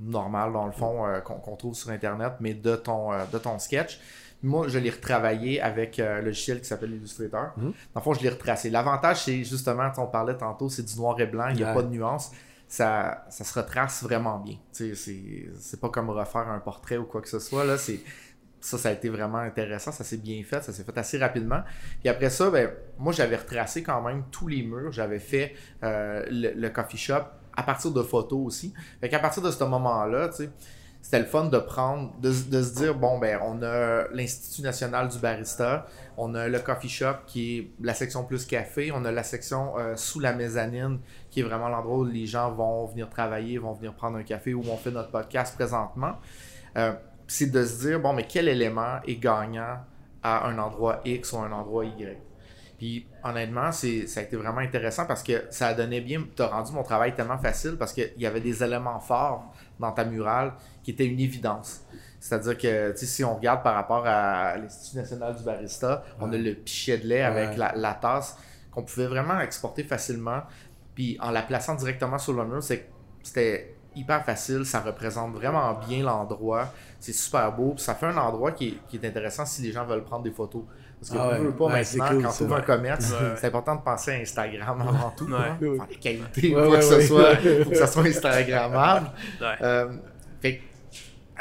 normale, 0.00 0.52
dans 0.52 0.66
le 0.66 0.72
fond, 0.72 1.06
euh, 1.06 1.20
qu'on 1.20 1.34
qu'on 1.34 1.56
trouve 1.56 1.74
sur 1.74 1.90
Internet, 1.90 2.34
mais 2.40 2.54
de 2.54 2.76
ton, 2.76 3.12
euh, 3.12 3.24
de 3.32 3.38
ton 3.38 3.58
sketch. 3.58 3.98
Moi, 4.44 4.68
je 4.68 4.78
l'ai 4.78 4.90
retravaillé 4.90 5.60
avec 5.60 5.98
euh, 5.98 6.18
un 6.18 6.22
logiciel 6.22 6.60
qui 6.60 6.66
s'appelle 6.66 6.92
Illustrator. 6.92 7.52
Mhm. 7.56 7.64
Dans 7.94 8.00
le 8.00 8.00
fond, 8.00 8.14
je 8.14 8.20
l'ai 8.22 8.28
retracé. 8.28 8.70
L'avantage, 8.70 9.24
c'est 9.24 9.42
justement, 9.42 9.90
on 9.98 10.06
parlait 10.06 10.36
tantôt, 10.36 10.68
c'est 10.68 10.82
du 10.84 10.96
noir 10.96 11.18
et 11.20 11.26
blanc, 11.26 11.48
il 11.50 11.56
n'y 11.56 11.64
a 11.64 11.68
Ouais. 11.68 11.74
pas 11.74 11.82
de 11.82 11.88
nuance. 11.88 12.30
Ça, 12.68 13.24
ça 13.30 13.44
se 13.44 13.58
retrace 13.58 14.02
vraiment 14.02 14.38
bien. 14.38 14.56
C'est 14.72 15.80
pas 15.80 15.88
comme 15.90 16.10
refaire 16.10 16.48
un 16.48 16.58
portrait 16.60 16.96
ou 16.96 17.04
quoi 17.04 17.20
que 17.20 17.28
ce 17.28 17.38
soit. 17.38 17.64
Là, 17.64 17.76
ça, 17.78 18.78
ça 18.78 18.88
a 18.88 18.92
été 18.92 19.08
vraiment 19.10 19.38
intéressant. 19.38 19.92
Ça 19.92 20.02
s'est 20.04 20.16
bien 20.16 20.42
fait. 20.42 20.62
Ça 20.62 20.72
s'est 20.72 20.82
fait 20.84 20.96
assez 20.98 21.18
rapidement. 21.18 21.60
Puis 22.00 22.08
après 22.08 22.30
ça, 22.30 22.50
ben, 22.50 22.70
moi, 22.98 23.12
j'avais 23.12 23.36
retracé 23.36 23.82
quand 23.82 24.00
même 24.02 24.24
tous 24.30 24.48
les 24.48 24.62
murs. 24.62 24.90
J'avais 24.92 25.18
fait 25.20 25.54
euh, 25.82 26.24
le, 26.30 26.52
le 26.54 26.70
coffee 26.70 26.96
shop 26.96 27.22
à 27.56 27.62
partir 27.62 27.90
de 27.92 28.02
photos 28.02 28.40
aussi. 28.46 28.72
Fait 29.00 29.08
qu'à 29.08 29.20
partir 29.20 29.42
de 29.42 29.50
ce 29.50 29.62
moment-là, 29.64 30.28
tu 30.30 30.36
sais, 30.44 30.50
c'était 31.04 31.18
le 31.18 31.26
fun 31.26 31.44
de 31.44 31.58
prendre, 31.58 32.14
de, 32.22 32.30
de 32.30 32.62
se 32.62 32.74
dire, 32.76 32.94
bon, 32.94 33.18
ben, 33.18 33.38
on 33.42 33.62
a 33.62 34.08
l'Institut 34.14 34.62
national 34.62 35.08
du 35.08 35.18
barista, 35.18 35.84
on 36.16 36.34
a 36.34 36.48
le 36.48 36.58
coffee 36.60 36.88
shop 36.88 37.26
qui 37.26 37.58
est 37.58 37.70
la 37.82 37.92
section 37.92 38.24
plus 38.24 38.46
café, 38.46 38.90
on 38.90 39.04
a 39.04 39.12
la 39.12 39.22
section 39.22 39.78
euh, 39.78 39.96
sous 39.96 40.18
la 40.18 40.32
mezzanine 40.32 41.00
qui 41.30 41.40
est 41.40 41.42
vraiment 41.42 41.68
l'endroit 41.68 41.98
où 41.98 42.04
les 42.06 42.24
gens 42.24 42.50
vont 42.52 42.86
venir 42.86 43.10
travailler, 43.10 43.58
vont 43.58 43.74
venir 43.74 43.92
prendre 43.92 44.16
un 44.16 44.22
café, 44.22 44.54
où 44.54 44.62
on 44.66 44.78
fait 44.78 44.90
notre 44.90 45.10
podcast 45.10 45.54
présentement. 45.56 46.14
Euh, 46.78 46.94
c'est 47.26 47.50
de 47.50 47.66
se 47.66 47.86
dire, 47.86 48.00
bon, 48.00 48.14
mais 48.14 48.26
quel 48.26 48.48
élément 48.48 48.96
est 49.06 49.16
gagnant 49.16 49.80
à 50.22 50.46
un 50.46 50.58
endroit 50.58 51.02
X 51.04 51.34
ou 51.34 51.36
un 51.36 51.52
endroit 51.52 51.84
Y? 51.84 52.16
Puis 52.78 53.06
honnêtement, 53.22 53.72
ça 53.72 53.86
a 53.86 54.22
été 54.22 54.36
vraiment 54.36 54.58
intéressant 54.58 55.04
parce 55.04 55.22
que 55.22 55.44
ça 55.50 55.68
a 55.68 55.74
donné 55.74 56.00
bien, 56.00 56.24
t'as 56.34 56.46
rendu 56.46 56.72
mon 56.72 56.82
travail 56.82 57.14
tellement 57.14 57.38
facile 57.38 57.76
parce 57.78 57.92
qu'il 57.92 58.10
y 58.16 58.26
avait 58.26 58.40
des 58.40 58.64
éléments 58.64 59.00
forts 59.00 59.52
dans 59.78 59.92
ta 59.92 60.04
murale 60.04 60.54
qui 60.84 60.92
étaient 60.92 61.06
une 61.06 61.18
évidence. 61.18 61.80
C'est-à-dire 62.20 62.56
que 62.56 62.92
si 62.96 63.24
on 63.24 63.34
regarde 63.34 63.62
par 63.64 63.74
rapport 63.74 64.04
à 64.06 64.56
l'Institut 64.56 64.96
national 64.98 65.34
du 65.36 65.42
barista, 65.42 66.04
on 66.20 66.32
a 66.32 66.36
le 66.36 66.54
pichet 66.54 66.98
de 66.98 67.06
lait 67.06 67.22
avec 67.22 67.50
Ouais. 67.50 67.56
la, 67.56 67.72
la 67.74 67.94
tasse 67.94 68.36
qu'on 68.70 68.82
pouvait 68.82 69.06
vraiment 69.08 69.40
exporter 69.40 69.82
facilement. 69.84 70.42
Puis 70.94 71.18
en 71.20 71.30
la 71.32 71.42
plaçant 71.42 71.74
directement 71.74 72.18
sur 72.18 72.32
le 72.32 72.44
mur, 72.46 72.62
c'était 72.62 73.74
hyper 73.96 74.24
facile, 74.24 74.64
ça 74.64 74.80
représente 74.80 75.34
vraiment 75.34 75.74
bien 75.86 76.02
l'endroit, 76.02 76.72
c'est 76.98 77.12
super 77.12 77.52
beau, 77.52 77.72
puis 77.74 77.84
ça 77.84 77.94
fait 77.94 78.06
un 78.06 78.16
endroit 78.16 78.50
qui 78.52 78.68
est, 78.68 78.74
qui 78.88 78.96
est 78.96 79.06
intéressant 79.06 79.44
si 79.46 79.62
les 79.62 79.70
gens 79.72 79.84
veulent 79.84 80.02
prendre 80.04 80.24
des 80.24 80.32
photos. 80.32 80.62
Parce 80.98 81.12
que 81.12 81.16
Ah 81.18 81.28
ouais. 81.40 81.52
pas 81.52 81.68
maintenant, 81.68 82.08
cool, 82.08 82.22
quand 82.22 82.30
ça. 82.30 82.38
tu 82.38 82.42
ouvres 82.44 82.56
un 82.56 82.60
commerce, 82.62 83.10
Ouais. 83.12 83.34
c'est 83.36 83.46
important 83.48 83.76
de 83.76 83.82
penser 83.82 84.12
à 84.12 84.14
Instagram 84.16 84.80
avant 84.80 85.10
tout. 85.10 85.26
Ouais. 85.26 85.36
hein. 85.38 85.56
Faire 85.60 85.86
des 85.86 85.94
qualités, 85.96 86.54
Ouais, 86.56 86.64
faut, 86.64 86.70
ouais, 86.70 86.78
que 86.78 86.84
ce 86.84 87.00
soit, 87.02 87.36
faut 87.64 87.70
que 87.70 87.76
ça 87.76 87.86
soit 87.86 88.02
Instagrammable. 88.04 89.10
Ouais. 89.40 89.46
Euh, 89.62 89.92
fait 90.40 90.56
que, 90.56 90.62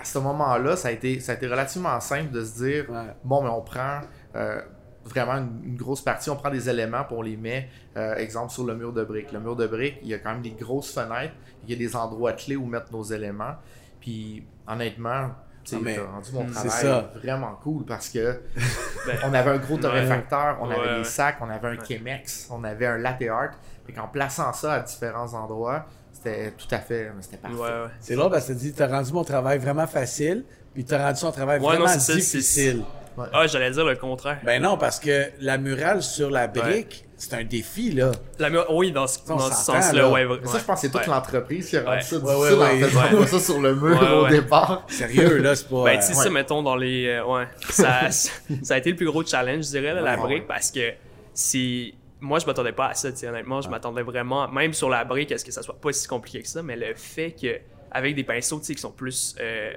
à 0.04 0.06
ce 0.06 0.20
moment-là, 0.20 0.76
ça 0.76 0.90
a, 0.90 0.92
été, 0.92 1.20
ça 1.20 1.32
a 1.32 1.36
été 1.36 1.48
relativement 1.48 2.00
simple 2.00 2.32
de 2.32 2.44
se 2.44 2.64
dire 2.64 2.86
Ouais. 2.90 3.14
bon, 3.24 3.42
mais 3.44 3.50
on 3.50 3.62
prend 3.62 4.02
euh, 4.36 4.62
vraiment 5.06 5.34
une, 5.34 5.62
une 5.64 5.76
grosse 5.76 6.02
partie, 6.02 6.30
on 6.30 6.36
prend 6.36 6.50
des 6.50 6.70
éléments 6.70 7.04
puis 7.04 7.16
on 7.18 7.22
les 7.22 7.38
met, 7.38 7.70
euh, 7.98 8.16
exemple, 8.16 8.52
sur 8.52 8.66
le 8.66 8.76
mur 8.76 8.94
de 8.94 9.04
briques. 9.04 9.32
Le 9.32 9.40
mur 9.40 9.56
de 9.56 9.66
briques, 9.68 9.98
il 10.02 10.10
y 10.10 10.14
a 10.14 10.20
quand 10.20 10.32
même 10.32 10.42
des 10.42 10.52
grosses 10.52 10.94
fenêtres, 10.94 11.34
il 11.64 11.72
y 11.72 11.74
a 11.74 11.78
des 11.78 11.96
endroits 11.96 12.34
clés 12.34 12.56
où 12.56 12.66
mettre 12.66 12.92
nos 12.92 13.04
éléments. 13.04 13.56
Puis, 14.00 14.46
honnêtement, 14.68 15.30
tu 15.64 15.76
Ah, 15.76 15.80
t'as 15.96 16.06
rendu 16.06 16.32
mon 16.34 16.48
c'est 16.48 16.54
travail 16.54 16.72
ça. 16.72 17.12
vraiment 17.24 17.58
cool 17.64 17.86
parce 17.86 18.10
que 18.10 18.42
Ben, 19.08 19.18
on 19.26 19.34
avait 19.34 19.52
un 19.52 19.58
gros 19.58 19.78
torréfacteur, 19.78 20.58
on 20.62 20.68
Ouais, 20.68 20.76
avait 20.76 20.90
ouais. 20.92 20.98
des 21.00 21.04
sacs, 21.06 21.38
on 21.42 21.50
avait 21.50 21.68
un 21.70 21.84
Chemex, 21.84 22.48
on 22.52 22.64
avait 22.66 22.86
un 22.88 22.98
latte 22.98 23.22
art. 23.30 23.52
Fait 23.86 23.94
qu'en 23.94 24.08
plaçant 24.08 24.52
ça 24.54 24.74
à 24.74 24.80
différents 24.82 25.34
endroits, 25.34 25.86
c'était 26.24 26.52
tout 26.52 26.68
à 26.72 26.80
fait, 26.80 27.12
c'était 27.22 27.38
parfait. 27.38 27.58
ouais, 27.58 27.62
ouais. 27.70 27.90
C'est 28.00 28.16
drôle 28.16 28.32
parce 28.32 28.48
que 28.48 28.54
tu 28.54 28.60
dis, 28.60 28.74
t'as 28.74 28.88
rendu 28.88 29.12
mon 29.14 29.24
travail 29.24 29.60
vraiment 29.60 29.88
facile, 29.88 30.44
puis 30.74 30.86
t'as 30.86 31.06
rendu 31.06 31.20
son 31.20 31.32
travail 31.32 31.60
Ouais, 31.60 31.68
vraiment 31.76 31.86
non, 31.86 32.00
ça, 32.00 32.14
difficile. 32.14 32.84
Ah, 33.32 33.46
j'allais 33.46 33.70
dire 33.70 33.86
le 33.86 33.96
contraire. 33.96 34.40
Ben 34.44 34.62
non, 34.62 34.76
parce 34.78 35.00
que 35.00 35.26
la 35.40 35.58
murale 35.60 36.02
sur 36.02 36.32
la 36.32 36.48
brique, 36.48 37.06
c'est 37.16 37.36
un 37.36 37.44
défi, 37.44 37.92
là. 37.92 38.12
La 38.40 38.50
oui, 38.72 38.92
dans 38.92 39.06
ce, 39.06 39.20
sens-là, 39.20 39.92
là. 39.94 40.10
ouais. 40.10 40.26
Mais 40.42 40.48
ça, 40.48 40.58
je 40.58 40.64
pense 40.64 40.82
que 40.82 40.88
c'est 40.88 40.92
toute 40.92 41.02
ouais. 41.02 41.08
l'entreprise 41.14 41.70
qui 41.70 41.78
a 41.78 41.82
rendu 41.84 41.98
Ouais. 41.98 42.02
ça 42.02 42.18
Ouais, 42.18 42.78
difficile 42.78 42.98
ouais, 42.98 43.04
en 43.04 43.24
faisant 43.24 43.38
ça 43.40 43.46
sur 43.46 43.62
le 43.62 43.76
mur 43.76 44.02
Ouais, 44.02 44.10
au 44.10 44.24
ouais. 44.24 44.30
départ. 44.32 44.84
Sérieux, 44.88 45.38
là, 45.38 45.56
c'est 45.56 45.70
pas... 45.70 45.84
Ben, 45.84 46.00
tu 46.00 46.06
sais, 46.08 46.18
ouais. 46.18 46.24
ça, 46.24 46.30
mettons, 46.32 46.64
dans 46.64 46.76
les. 46.76 47.06
euh, 47.08 47.26
ouais. 47.26 47.48
Ça, 47.70 48.10
ça 48.10 48.74
a 48.74 48.78
été 48.80 48.90
le 48.90 48.96
plus 48.96 49.06
gros 49.06 49.24
challenge, 49.24 49.66
je 49.66 49.70
dirais, 49.70 49.94
là, 49.94 50.02
la 50.02 50.18
brique, 50.18 50.48
parce 50.48 50.72
que 50.72 50.94
c'est. 51.36 51.94
Moi, 52.24 52.40
je 52.40 52.46
m'attendais 52.46 52.72
pas 52.72 52.88
à 52.88 52.94
ça, 52.96 53.10
honnêtement. 53.28 53.62
Je 53.62 53.70
m'attendais 53.70 54.02
vraiment, 54.02 54.48
même 54.48 54.74
sur 54.74 54.90
la 54.90 55.04
brique, 55.04 55.32
à 55.34 55.38
ce 55.38 55.44
que 55.44 55.52
ça 55.52 55.62
soit 55.62 55.80
pas 55.80 55.92
si 55.92 56.08
compliqué 56.08 56.42
que 56.42 56.48
ça, 56.48 56.64
mais 56.64 56.78
le 56.78 56.94
fait 56.96 57.34
que, 57.34 57.60
avec 57.92 58.16
des 58.16 58.24
pinceaux, 58.24 58.60
tu 58.60 58.66
sais, 58.66 58.76
qui 58.76 58.82
sont 58.82 58.92
plus. 58.92 59.36
euh, 59.42 59.74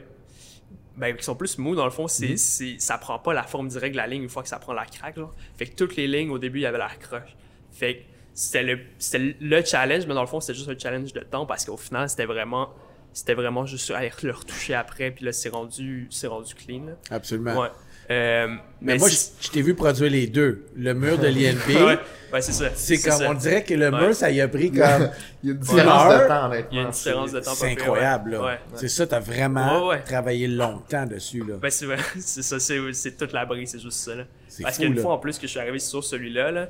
ben, 0.96 1.14
qui 1.14 1.24
sont 1.24 1.34
plus 1.34 1.58
mous, 1.58 1.74
dans 1.74 1.84
le 1.84 1.90
fond, 1.90 2.08
c'est, 2.08 2.36
c'est, 2.38 2.76
ça 2.78 2.96
prend 2.98 3.18
pas 3.18 3.34
la 3.34 3.42
forme 3.42 3.68
directe 3.68 3.92
de 3.92 3.96
la 3.98 4.06
ligne 4.06 4.22
une 4.22 4.28
fois 4.30 4.42
que 4.42 4.48
ça 4.48 4.58
prend 4.58 4.72
la 4.72 4.86
craque, 4.86 5.16
là. 5.18 5.28
Fait 5.56 5.66
que 5.66 5.74
toutes 5.74 5.96
les 5.96 6.06
lignes, 6.06 6.30
au 6.30 6.38
début, 6.38 6.60
il 6.60 6.62
y 6.62 6.66
avait 6.66 6.78
la 6.78 6.88
croche. 6.88 7.36
Fait 7.72 7.96
que 7.96 8.02
c'était 8.32 8.62
le, 8.62 8.78
c'était 8.98 9.36
le 9.40 9.64
challenge, 9.64 10.06
mais 10.06 10.14
dans 10.14 10.22
le 10.22 10.26
fond, 10.26 10.40
c'était 10.40 10.54
juste 10.54 10.70
un 10.70 10.78
challenge 10.78 11.12
de 11.12 11.20
temps 11.20 11.44
parce 11.46 11.64
qu'au 11.66 11.76
final, 11.76 12.08
c'était 12.08 12.26
vraiment. 12.26 12.70
C'était 13.12 13.34
vraiment 13.34 13.64
juste 13.64 13.90
aller 13.90 14.10
le 14.22 14.32
retoucher 14.32 14.74
après, 14.74 15.10
puis 15.10 15.24
là, 15.24 15.32
c'est 15.32 15.48
rendu, 15.48 16.06
c'est 16.10 16.26
rendu 16.26 16.54
clean. 16.54 16.84
Là. 16.84 16.92
Absolument. 17.10 17.58
Ouais. 17.58 17.68
Euh, 18.10 18.46
Mais, 18.80 18.92
mais 18.92 18.98
moi, 18.98 19.08
je, 19.08 19.50
t'ai 19.50 19.62
vu 19.62 19.74
produire 19.74 20.10
les 20.10 20.26
deux. 20.26 20.66
Le 20.76 20.94
mur 20.94 21.18
de 21.18 21.26
l'INP, 21.26 21.66
ouais, 21.86 21.98
ouais, 22.32 22.40
c'est 22.40 22.52
ça. 22.52 22.66
c'est 22.74 22.98
comme, 22.98 23.18
ça. 23.18 23.30
on 23.30 23.34
dirait 23.34 23.64
que 23.64 23.74
le 23.74 23.90
Ouais. 23.90 24.00
mur, 24.00 24.14
ça 24.14 24.30
y 24.30 24.40
a 24.40 24.46
pris 24.48 24.70
comme... 24.70 25.10
Il 25.42 25.48
y 25.48 25.52
a 25.52 25.54
une 25.54 25.60
différence 25.60 26.12
heure, 26.12 26.22
de 26.22 26.28
temps, 26.28 26.46
honnêtement. 26.46 26.68
Il 26.70 26.76
y 26.76 26.80
a 26.80 26.82
une 26.84 26.90
différence 26.90 27.32
de 27.32 27.40
temps. 27.40 27.54
C'est 27.54 27.70
incroyable, 27.72 28.30
ouais. 28.30 28.36
là. 28.38 28.44
Ouais. 28.44 28.58
C'est 28.76 28.88
ça, 28.88 29.06
t'as 29.06 29.18
vraiment 29.20 29.88
Ouais, 29.88 29.94
ouais. 29.96 30.02
travaillé 30.02 30.46
longtemps 30.46 31.06
dessus, 31.06 31.42
là. 31.46 31.56
Ben, 31.60 31.70
c'est 31.70 31.86
vrai, 31.86 31.98
c'est 32.20 32.42
ça, 32.42 32.58
c'est, 32.60 33.16
toute 33.16 33.32
la 33.32 33.44
brise, 33.44 33.70
c'est 33.72 33.80
juste 33.80 33.98
ça. 33.98 34.14
Là. 34.14 34.24
Parce 34.62 34.78
qu'une 34.78 34.96
fois 34.98 35.14
en 35.14 35.18
plus 35.18 35.36
que 35.38 35.46
je 35.46 35.50
suis 35.52 35.60
arrivé 35.60 35.78
sur 35.78 36.02
celui-là, 36.04 36.50
là, 36.52 36.68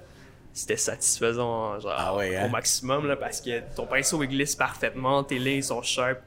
c'était 0.53 0.77
satisfaisant 0.79 1.79
genre, 1.81 1.95
Ah 1.99 2.17
ouais, 2.17 2.35
hein? 2.35 2.47
au 2.47 2.49
maximum 2.49 3.07
là, 3.07 3.17
parce 3.17 3.43
que 3.43 3.51
ton 3.75 3.85
pinceau 3.87 4.23
il 4.23 4.29
glisse 4.31 4.57
parfaitement, 4.57 5.23
tes 5.23 5.39
lignes 5.39 5.61
sont 5.63 5.83
sharp. 5.83 6.19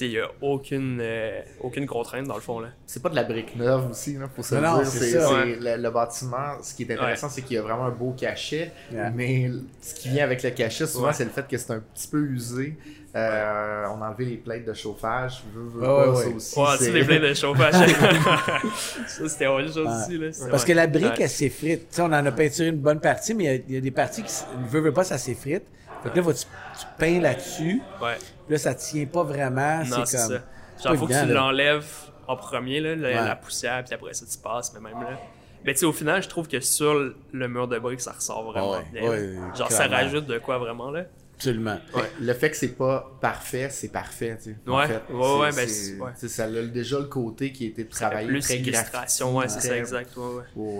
Il 0.00 0.08
n'y 0.10 0.18
a 0.18 0.28
aucune, 0.40 0.98
euh, 1.02 1.40
aucune 1.60 1.86
contrainte 1.86 2.26
dans 2.26 2.36
le 2.36 2.40
fond. 2.40 2.60
Là. 2.60 2.68
C'est 2.86 3.02
pas 3.02 3.08
de 3.08 3.16
la 3.16 3.24
brique 3.24 3.56
neuve 3.56 3.90
aussi, 3.90 4.14
là, 4.14 4.28
faut 4.34 4.42
se 4.42 4.54
Non, 4.54 4.78
dire. 4.78 4.86
c'est 4.86 5.16
Ouais. 5.18 5.56
le, 5.60 5.82
le 5.82 5.90
bâtiment, 5.90 6.62
ce 6.62 6.74
qui 6.74 6.84
est 6.84 6.92
intéressant, 6.92 7.28
c'est 7.28 7.42
qu'il 7.42 7.56
y 7.56 7.58
a 7.58 7.62
vraiment 7.62 7.86
un 7.86 7.90
beau 7.90 8.12
cachet, 8.16 8.70
Yeah. 8.92 9.10
mais 9.10 9.50
ce 9.80 9.94
qui 9.94 10.08
vient 10.10 10.24
avec 10.24 10.42
le 10.42 10.50
cachet, 10.50 10.86
souvent, 10.86 11.08
Ouais. 11.08 11.12
c'est 11.12 11.24
le 11.24 11.30
fait 11.30 11.46
que 11.48 11.56
c'est 11.56 11.72
un 11.72 11.80
petit 11.80 12.06
peu 12.08 12.20
usé. 12.22 12.76
Euh, 13.16 13.86
On 13.92 14.00
a 14.02 14.08
enlevé 14.10 14.24
les 14.26 14.36
plates 14.36 14.64
de 14.64 14.72
chauffage. 14.72 15.42
Veux, 15.52 15.62
veux 15.64 15.80
pas, 15.80 16.14
ça 16.14 16.28
aussi. 16.28 16.58
Ouais, 16.60 16.66
c'est- 16.78 16.92
les 16.92 17.04
plaines 17.04 17.22
de 17.22 17.34
chauffage. 17.34 17.74
ça, 19.08 19.28
c'était 19.28 19.46
autre 19.48 19.72
chose 19.72 19.78
aussi. 19.88 20.16
Là. 20.18 20.28
Parce 20.50 20.64
que 20.64 20.72
la 20.72 20.86
brique, 20.86 21.04
Ouais. 21.06 21.22
elle 21.22 21.28
s'effrite. 21.28 21.88
Tu 21.90 21.96
sais, 21.96 22.02
on 22.02 22.06
en 22.06 22.12
a 22.24 22.30
peinturé 22.32 22.68
une 22.68 22.76
bonne 22.78 23.00
partie, 23.00 23.34
mais 23.34 23.44
il 23.44 23.46
y 23.46 23.50
a- 23.50 23.54
il 23.68 23.74
y, 23.74 23.78
a 23.78 23.80
des 23.80 23.90
parties 23.90 24.22
qui 24.22 24.32
ne 24.62 24.66
veut, 24.68 24.80
veut 24.80 24.92
pas, 24.92 25.02
ça 25.04 25.18
s'effrite. 25.18 25.64
Fait 26.02 26.10
que 26.10 26.18
là, 26.20 26.24
tu, 26.32 26.40
tu 26.78 26.86
peins 26.98 27.20
là-dessus. 27.20 27.82
Ouais. 28.00 28.16
Puis 28.50 28.56
là, 28.56 28.58
ça 28.58 28.74
tient 28.74 29.06
pas 29.06 29.22
vraiment. 29.22 29.84
Non, 29.84 30.04
c'est 30.04 30.16
comme. 30.16 30.26
ça. 30.28 30.42
Genre, 30.82 30.96
faut 30.98 31.06
que 31.06 31.12
tu 31.12 31.18
là. 31.18 31.24
l'enlèves 31.26 31.86
en 32.26 32.34
premier, 32.36 32.80
là, 32.80 32.96
la, 32.96 33.08
Ouais. 33.08 33.14
la 33.28 33.36
poussière, 33.36 33.84
puis 33.84 33.94
après 33.94 34.12
ça, 34.12 34.26
tu 34.28 34.38
passes, 34.38 34.72
mais 34.74 34.80
même 34.80 35.00
là. 35.00 35.20
Mais 35.64 35.72
tu 35.72 35.78
sais, 35.80 35.86
au 35.86 35.92
final, 35.92 36.20
je 36.20 36.28
trouve 36.28 36.48
que 36.48 36.58
sur 36.58 36.94
le 36.94 37.48
mur 37.48 37.68
de 37.68 37.78
briques, 37.78 38.00
ça 38.00 38.10
ressort 38.10 38.42
vraiment 38.50 38.72
Ouais, 38.72 38.84
bien. 38.92 39.08
ouais, 39.08 39.34
Genre, 39.56 39.70
ça 39.70 39.86
rajoute 39.86 40.26
de 40.26 40.38
quoi 40.40 40.58
vraiment, 40.58 40.90
là. 40.90 41.04
Absolument. 41.36 41.78
Ouais. 41.94 42.10
Le 42.20 42.32
fait 42.34 42.50
que 42.50 42.56
c'est 42.56 42.76
pas 42.76 43.08
parfait, 43.20 43.68
c'est 43.70 43.92
parfait. 43.92 44.36
Tu 44.42 44.50
sais, 44.50 44.56
en 44.66 44.78
Ouais, 44.78 44.86
fait. 44.88 44.94
ouais, 44.94 45.00
C'est- 45.08 45.38
ouais, 45.38 45.50
ben, 45.52 45.68
c'est- 45.68 45.98
c'est- 46.16 46.28
Ça 46.28 46.44
a 46.46 46.62
déjà 46.62 46.98
le 46.98 47.04
côté 47.04 47.52
qui 47.52 47.66
a 47.66 47.68
été 47.68 47.86
travaillé 47.86 48.26
plus 48.28 48.40
très 48.40 48.56
illustration, 48.56 49.36
ouais, 49.36 49.48
c'est 49.48 49.60
ça, 49.60 49.76
exact. 49.76 50.10
Ouais, 50.16 50.24
ouais. 50.24 50.42
Ouais, 50.56 50.78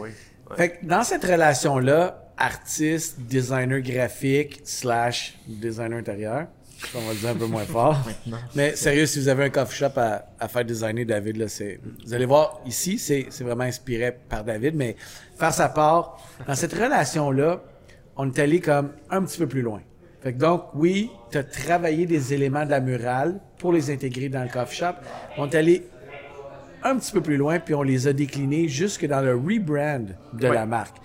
ouais. 0.50 0.56
Fait 0.56 0.70
que 0.70 0.86
dans 0.86 1.04
cette 1.04 1.24
relation-là, 1.24 2.26
artiste, 2.36 3.20
designer 3.20 3.80
graphique, 3.80 4.60
slash 4.64 5.38
designer 5.46 5.98
intérieur, 5.98 6.46
on 6.94 7.00
va 7.00 7.14
dire 7.14 7.30
un 7.30 7.34
peu 7.34 7.46
moins 7.46 7.64
fort. 7.64 7.96
Mais 8.54 8.76
sérieux, 8.76 9.06
si 9.06 9.20
vous 9.20 9.28
avez 9.28 9.44
un 9.44 9.50
coffee 9.50 9.76
shop 9.76 9.92
à, 9.96 10.24
à 10.38 10.48
faire 10.48 10.64
designer 10.64 11.04
David, 11.04 11.36
là, 11.36 11.48
c'est, 11.48 11.80
vous 12.04 12.14
allez 12.14 12.26
voir 12.26 12.60
ici, 12.66 12.98
c'est, 12.98 13.26
c'est 13.30 13.44
vraiment 13.44 13.64
inspiré 13.64 14.16
par 14.28 14.44
David, 14.44 14.74
mais 14.74 14.96
faire 15.38 15.52
sa 15.52 15.68
part, 15.68 16.18
dans 16.46 16.54
cette 16.54 16.72
relation-là, 16.72 17.62
on 18.16 18.30
est 18.30 18.38
allé 18.38 18.60
comme 18.60 18.92
un 19.10 19.22
petit 19.22 19.38
peu 19.38 19.46
plus 19.46 19.62
loin. 19.62 19.80
Fait 20.22 20.34
que 20.34 20.38
donc, 20.38 20.64
oui, 20.74 21.10
tu 21.30 21.38
as 21.38 21.44
travaillé 21.44 22.06
des 22.06 22.34
éléments 22.34 22.64
de 22.66 22.70
la 22.70 22.80
murale 22.80 23.40
pour 23.58 23.72
les 23.72 23.90
intégrer 23.90 24.28
dans 24.28 24.42
le 24.42 24.50
coffee 24.50 24.76
shop. 24.76 24.94
On 25.38 25.48
est 25.48 25.54
allé 25.54 25.86
un 26.82 26.96
petit 26.96 27.12
peu 27.12 27.20
plus 27.20 27.36
loin, 27.36 27.58
puis 27.58 27.74
on 27.74 27.82
les 27.82 28.06
a 28.06 28.12
déclinés 28.12 28.68
jusque 28.68 29.06
dans 29.06 29.20
le 29.20 29.34
rebrand 29.34 30.06
de 30.32 30.46
la 30.46 30.66
marque. 30.66 30.96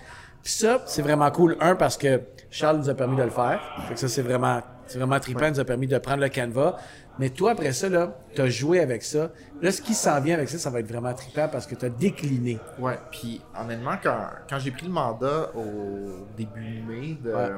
Puis 0.43 0.53
ça, 0.53 0.83
c'est 0.85 1.01
vraiment 1.01 1.31
cool. 1.31 1.57
Un, 1.59 1.75
parce 1.75 1.97
que 1.97 2.21
Charles 2.49 2.77
nous 2.77 2.89
a 2.89 2.93
permis 2.93 3.15
de 3.17 3.23
le 3.23 3.29
faire. 3.29 3.61
Fait 3.87 3.93
que 3.93 3.99
ça, 3.99 4.07
c'est 4.07 4.21
vraiment 4.21 4.61
C'est 4.87 4.97
vraiment 4.99 5.19
trippant, 5.19 5.49
nous 5.49 5.59
a 5.59 5.65
permis 5.65 5.87
de 5.87 5.97
prendre 5.97 6.21
le 6.21 6.29
canevas. 6.29 6.75
Mais 7.17 7.29
toi, 7.29 7.51
après 7.51 7.71
ça, 7.71 7.87
là, 7.89 8.13
t'as 8.35 8.47
joué 8.47 8.81
avec 8.81 9.01
ça. 9.03 9.29
Là, 9.61 9.71
ce 9.71 9.81
qui 9.81 9.93
s'en 9.93 10.19
vient 10.19 10.35
avec 10.35 10.49
ça, 10.49 10.57
ça 10.57 10.69
va 10.69 10.81
être 10.81 10.87
vraiment 10.87 11.13
trippant 11.13 11.47
parce 11.47 11.65
que 11.65 11.73
t'as 11.75 11.87
décliné. 11.89 12.59
Ouais, 12.77 12.99
puis 13.09 13.41
honnêtement, 13.59 13.95
quand, 14.03 14.17
quand 14.49 14.59
j'ai 14.59 14.71
pris 14.71 14.85
le 14.85 14.91
mandat 14.91 15.49
au 15.55 16.25
début 16.35 16.81
mai 16.81 17.17
de, 17.23 17.31
Ouais. 17.31 17.49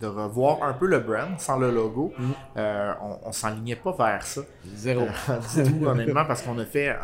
de 0.00 0.06
revoir 0.06 0.62
un 0.62 0.72
peu 0.72 0.86
le 0.86 1.00
brand 1.00 1.38
sans 1.38 1.58
le 1.58 1.70
logo, 1.70 2.12
euh, 2.56 2.92
on, 3.02 3.18
on 3.28 3.32
s'enlignait 3.32 3.76
pas 3.76 3.92
vers 3.92 4.22
ça. 4.22 4.40
Zéro. 4.74 5.02
Euh, 5.28 5.62
du 5.64 5.70
tout, 5.78 5.86
honnêtement, 5.86 6.24
parce 6.24 6.40
qu'on 6.42 6.58
a 6.58 6.64
fait, 6.64 6.88
euh, 6.88 6.94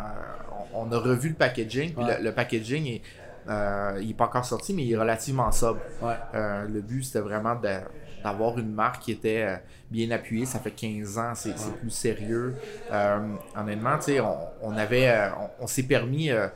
on, 0.73 0.87
on 0.89 0.91
a 0.91 0.97
revu 0.97 1.29
le 1.29 1.35
packaging, 1.35 1.93
puis 1.93 2.03
Ouais. 2.03 2.17
le, 2.17 2.23
le 2.25 2.31
packaging 2.33 2.87
est, 2.87 3.01
euh, 3.47 3.99
il 4.01 4.09
est 4.11 4.13
pas 4.15 4.25
encore 4.25 4.45
sorti, 4.45 4.73
mais 4.73 4.83
il 4.83 4.93
est 4.93 4.97
relativement 4.97 5.51
sobre. 5.51 5.79
Ouais. 6.01 6.13
Euh, 6.33 6.65
le 6.67 6.81
but, 6.81 7.03
c'était 7.03 7.19
vraiment 7.19 7.53
de- 7.55 7.79
d'avoir 8.23 8.57
une 8.59 8.71
marque 8.73 9.01
qui 9.03 9.11
était 9.11 9.43
euh, 9.47 9.55
bien 9.91 10.09
appuyée. 10.11 10.45
Ça 10.45 10.59
fait 10.59 10.71
15 10.71 11.17
ans, 11.17 11.33
c'est 11.35 11.53
plus 11.79 11.89
sérieux. 11.89 12.55
Euh, 12.91 13.19
honnêtement, 13.57 13.97
tu 13.97 14.03
sais, 14.05 14.19
on, 14.19 14.37
on 14.61 14.77
avait, 14.77 15.07
euh, 15.09 15.29
on, 15.59 15.63
on 15.63 15.67
s'est 15.67 15.83
permis 15.83 16.29
euh, 16.31 16.47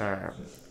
euh, 0.00 0.16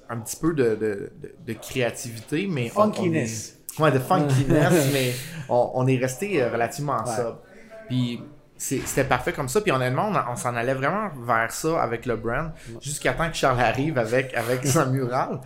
un 0.09 0.17
petit 0.17 0.35
peu 0.35 0.53
de, 0.53 0.75
de- 0.75 1.11
de- 1.21 1.35
de 1.47 1.53
créativité, 1.53 2.47
mais 2.49 2.71
on- 2.75 2.81
on 2.81 2.91
est- 2.91 2.95
Funkiness. 2.95 3.57
ouais, 3.79 3.91
de 3.91 3.99
funkiness, 3.99 4.89
mais 4.93 5.13
on, 5.49 5.87
est 5.87 5.97
resté 5.97 6.43
relativement 6.45 7.03
Ouais. 7.03 7.15
sobre. 7.15 7.39
Puis 7.87 8.21
c'est- 8.57 8.85
c'était 8.85 9.05
parfait 9.07 9.33
comme 9.33 9.47
ça. 9.49 9.61
Puis 9.61 9.71
honnêtement, 9.71 10.11
on, 10.29 10.35
s'en 10.35 10.55
allait 10.55 10.73
vraiment 10.73 11.09
vers 11.25 11.51
ça 11.51 11.81
avec 11.81 12.05
le 12.05 12.15
brand, 12.17 12.51
jusqu'à 12.81 13.13
temps 13.13 13.29
que 13.29 13.35
Charles 13.35 13.59
arrive 13.61 13.97
avec, 13.97 14.33
avec 14.35 14.65
sa 14.67 14.85
murale. 14.85 15.39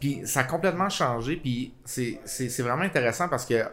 Puis 0.00 0.22
ça 0.26 0.40
a 0.40 0.44
complètement 0.44 0.88
changé. 0.88 1.36
Puis 1.36 1.74
c'est 1.84 2.20
c'est- 2.24 2.48
c'est 2.48 2.62
vraiment 2.62 2.82
intéressant 2.84 3.28
parce 3.28 3.44
que 3.44 3.64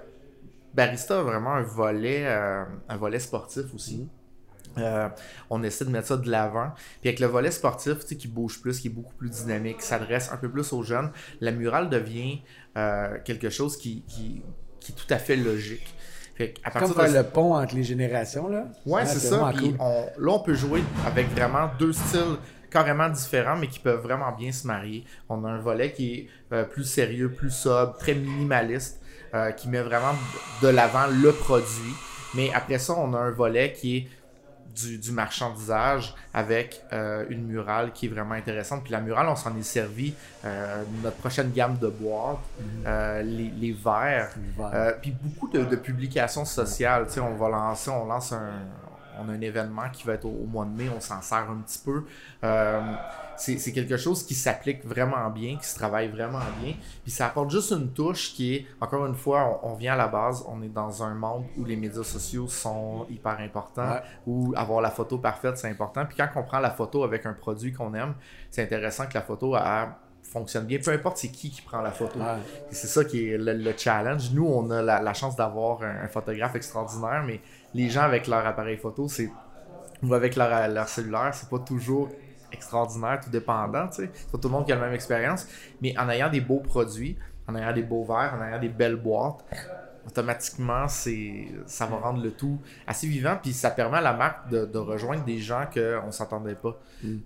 Barista 0.76 1.20
a 1.20 1.24
vraiment 1.24 1.54
un 1.54 1.62
volet, 1.64 2.24
euh, 2.26 2.64
un 2.90 2.98
volet 2.98 3.20
sportif 3.20 3.74
aussi. 3.74 4.08
Euh, 4.78 5.08
on 5.50 5.64
essaie 5.64 5.86
de 5.86 5.90
mettre 5.90 6.08
ça 6.08 6.18
de 6.18 6.30
l'avant. 6.30 6.72
Puis 7.02 7.10
avec 7.10 7.20
le 7.22 7.28
volet 7.28 7.50
sportif, 7.52 8.00
tu 8.00 8.08
sais, 8.08 8.16
qui 8.18 8.28
bouge 8.28 8.62
plus, 8.62 8.80
qui 8.80 8.88
est 8.88 8.92
beaucoup 8.92 9.14
plus 9.14 9.30
dynamique, 9.30 9.78
qui 9.78 9.86
s'adresse 9.86 10.32
un 10.34 10.38
peu 10.38 10.50
plus 10.50 10.74
aux 10.74 10.84
jeunes, 10.84 11.12
la 11.40 11.52
murale 11.52 11.90
devient 11.90 12.42
euh, 12.78 13.18
quelque 13.24 13.50
chose 13.50 13.78
qui, 13.78 14.04
qui, 14.08 14.42
qui 14.82 14.92
est 14.92 14.96
tout 14.96 15.14
à 15.14 15.18
fait 15.18 15.38
logique. 15.38 15.96
Fait 16.36 16.54
Comme 16.78 16.90
de 16.90 16.94
faire 16.94 17.24
le 17.24 17.30
pont 17.30 17.56
entre 17.56 17.74
les 17.76 17.84
générations, 17.84 18.50
là. 18.50 18.66
Ouais, 18.86 19.06
c'est 19.06 19.20
ça. 19.20 19.52
Puis 19.56 19.70
cool. 19.70 19.78
on- 19.80 20.08
là, 20.18 20.32
on 20.34 20.40
peut 20.40 20.56
jouer 20.56 20.84
avec 21.08 21.30
vraiment 21.30 21.70
deux 21.80 21.94
styles 21.94 22.36
carrément 22.70 23.08
différents, 23.08 23.56
mais 23.56 23.68
qui 23.68 23.80
peuvent 23.80 24.02
vraiment 24.02 24.34
bien 24.34 24.52
se 24.52 24.68
marier. 24.68 25.06
On 25.30 25.46
a 25.46 25.50
un 25.50 25.60
volet 25.60 25.94
qui 25.94 26.14
est 26.14 26.28
euh, 26.52 26.66
plus 26.66 26.84
sérieux, 26.84 27.32
plus 27.32 27.52
sobre, 27.52 27.96
très 27.98 28.16
minimaliste, 28.16 29.02
euh, 29.36 29.52
qui 29.52 29.68
met 29.70 29.82
vraiment 29.82 30.16
de 30.62 30.68
l'avant 30.70 31.08
le 31.08 31.32
produit. 31.32 31.94
Mais 32.34 32.52
après 32.54 32.80
ça, 32.80 32.94
on 32.98 33.14
a 33.14 33.20
un 33.20 33.32
volet 33.32 33.74
qui 33.74 33.98
est 33.98 34.08
du, 34.76 34.98
du 34.98 35.12
marchandisage 35.14 36.14
avec 36.34 36.82
euh, 36.92 37.26
une 37.30 37.46
murale 37.46 37.94
qui 37.94 38.08
est 38.08 38.10
vraiment 38.10 38.34
intéressante. 38.36 38.84
Puis 38.84 38.92
la 38.92 39.00
murale, 39.00 39.28
on 39.30 39.36
s'en 39.36 39.56
est 39.58 39.64
servi. 39.64 40.14
euh, 40.44 40.84
notre 41.04 41.16
prochaine 41.18 41.52
gamme 41.52 41.78
de 41.78 41.88
boîtes, 41.88 42.40
euh, 42.86 43.22
les, 43.22 43.50
les 43.58 43.72
verres, 43.72 44.32
Les 44.36 44.64
verres. 44.64 45.00
puis 45.02 45.16
beaucoup 45.22 45.48
de, 45.48 45.64
de 45.64 45.76
publications 45.78 46.44
sociales. 46.46 47.06
Tu 47.08 47.14
sais, 47.14 47.20
on 47.22 47.36
va 47.36 47.50
lancer, 47.50 47.90
on 47.90 48.06
lance 48.06 48.34
un, 48.34 48.52
on 49.22 49.30
a 49.30 49.34
un 49.34 49.42
événement 49.42 49.90
qui 49.92 50.04
va 50.06 50.14
être 50.14 50.26
au, 50.26 50.30
au 50.44 50.46
mois 50.46 50.66
de 50.66 50.72
mai, 50.72 50.90
on 50.96 51.00
s'en 51.00 51.22
sert 51.22 51.50
un 51.50 51.58
petit 51.66 51.80
peu. 51.80 52.04
Euh, 52.44 52.82
c'est 53.38 53.74
quelque 53.74 53.98
chose 53.98 54.26
qui 54.26 54.34
s'applique 54.34 54.86
vraiment 54.86 55.30
bien, 55.30 55.58
qui 55.58 55.66
se 55.66 55.76
travaille 55.76 56.08
vraiment 56.08 56.40
bien. 56.62 56.74
Puis 57.04 57.12
ça 57.12 57.28
apporte 57.28 57.50
juste 57.52 57.72
une 57.72 57.92
touche 57.92 58.34
qui 58.34 58.56
est, 58.56 58.66
encore 58.80 59.06
une 59.06 59.16
fois, 59.16 59.60
on, 59.64 59.72
on 59.72 59.76
vient 59.76 59.94
à 59.94 59.98
la 59.98 60.08
base, 60.08 60.46
on 60.48 60.62
est 60.62 60.70
dans 60.70 61.04
un 61.04 61.14
monde 61.14 61.44
où 61.58 61.66
les 61.66 61.76
médias 61.76 62.04
sociaux 62.04 62.48
sont 62.48 63.06
hyper 63.10 63.40
importants, 63.40 63.92
Ouais. 63.92 64.02
où 64.26 64.54
avoir 64.56 64.80
la 64.82 64.90
photo 64.90 65.18
parfaite, 65.18 65.58
c'est 65.58 65.70
important. 65.70 66.06
Puis 66.06 66.16
quand 66.18 66.30
on 66.36 66.44
prend 66.44 66.60
la 66.60 66.72
photo 66.72 67.04
avec 67.04 67.26
un 67.26 67.34
produit 67.34 67.74
qu'on 67.74 67.94
aime, 67.94 68.14
c'est 68.50 68.64
intéressant 68.64 69.06
que 69.06 69.14
la 69.16 69.22
photo 69.22 69.56
elle, 69.58 69.90
fonctionne 70.36 70.66
bien, 70.66 70.80
peu 70.84 70.92
importe 70.92 71.18
c'est 71.18 71.30
qui 71.38 71.50
qui 71.50 71.62
prend 71.62 71.82
la 71.82 71.92
photo. 71.92 72.20
Ouais. 72.20 72.26
C'est 72.72 72.88
ça 72.96 73.04
qui 73.06 73.18
est 73.30 73.38
le, 73.38 73.54
le 73.54 73.74
challenge. 73.78 74.32
Nous, 74.36 74.46
on 74.46 74.70
a 74.70 74.82
la, 74.82 75.02
la 75.02 75.14
chance 75.14 75.36
d'avoir 75.36 75.82
un, 75.82 76.04
un 76.06 76.08
photographe 76.08 76.56
extraordinaire, 76.56 77.24
mais 77.26 77.40
les 77.74 77.90
gens 77.90 78.02
avec 78.12 78.28
leur 78.28 78.46
appareil 78.46 78.78
photo, 78.78 79.08
c'est 79.08 79.30
ou 80.04 80.14
avec 80.14 80.36
leur, 80.36 80.52
leur 80.68 80.88
cellulaire, 80.90 81.32
c'est 81.34 81.50
pas 81.50 81.60
toujours 81.60 82.10
extraordinaire, 82.52 83.20
tout 83.24 83.30
dépendant, 83.30 83.88
tu 83.88 84.04
sais. 84.04 84.10
C'est 84.14 84.30
pas 84.32 84.38
tout 84.38 84.50
le 84.50 84.54
monde 84.56 84.66
qui 84.66 84.72
a 84.74 84.76
la 84.76 84.82
même 84.88 84.94
expérience. 84.94 85.48
Mais 85.82 85.98
en 85.98 86.08
ayant 86.10 86.30
des 86.30 86.42
beaux 86.42 86.60
produits, 86.60 87.18
en 87.48 87.56
ayant 87.56 87.74
des 87.74 87.84
beaux 87.84 88.04
verres, 88.04 88.34
en 88.40 88.44
ayant 88.46 88.60
des 88.60 88.70
belles 88.70 88.98
boîtes, 89.08 89.40
automatiquement, 90.08 90.88
c'est 90.88 91.48
ça 91.66 91.86
va 91.86 91.98
rendre 91.98 92.22
le 92.24 92.32
tout 92.32 92.60
assez 92.88 93.08
vivant, 93.08 93.38
puis 93.42 93.54
ça 93.54 93.72
permet 93.72 93.98
à 93.98 94.02
la 94.02 94.14
marque 94.14 94.50
de, 94.50 94.66
de 94.66 94.78
rejoindre 94.78 95.24
des 95.26 95.40
gens 95.40 95.66
qu'on 95.74 96.12
s'attendait 96.12 96.56
pas. 96.56 96.78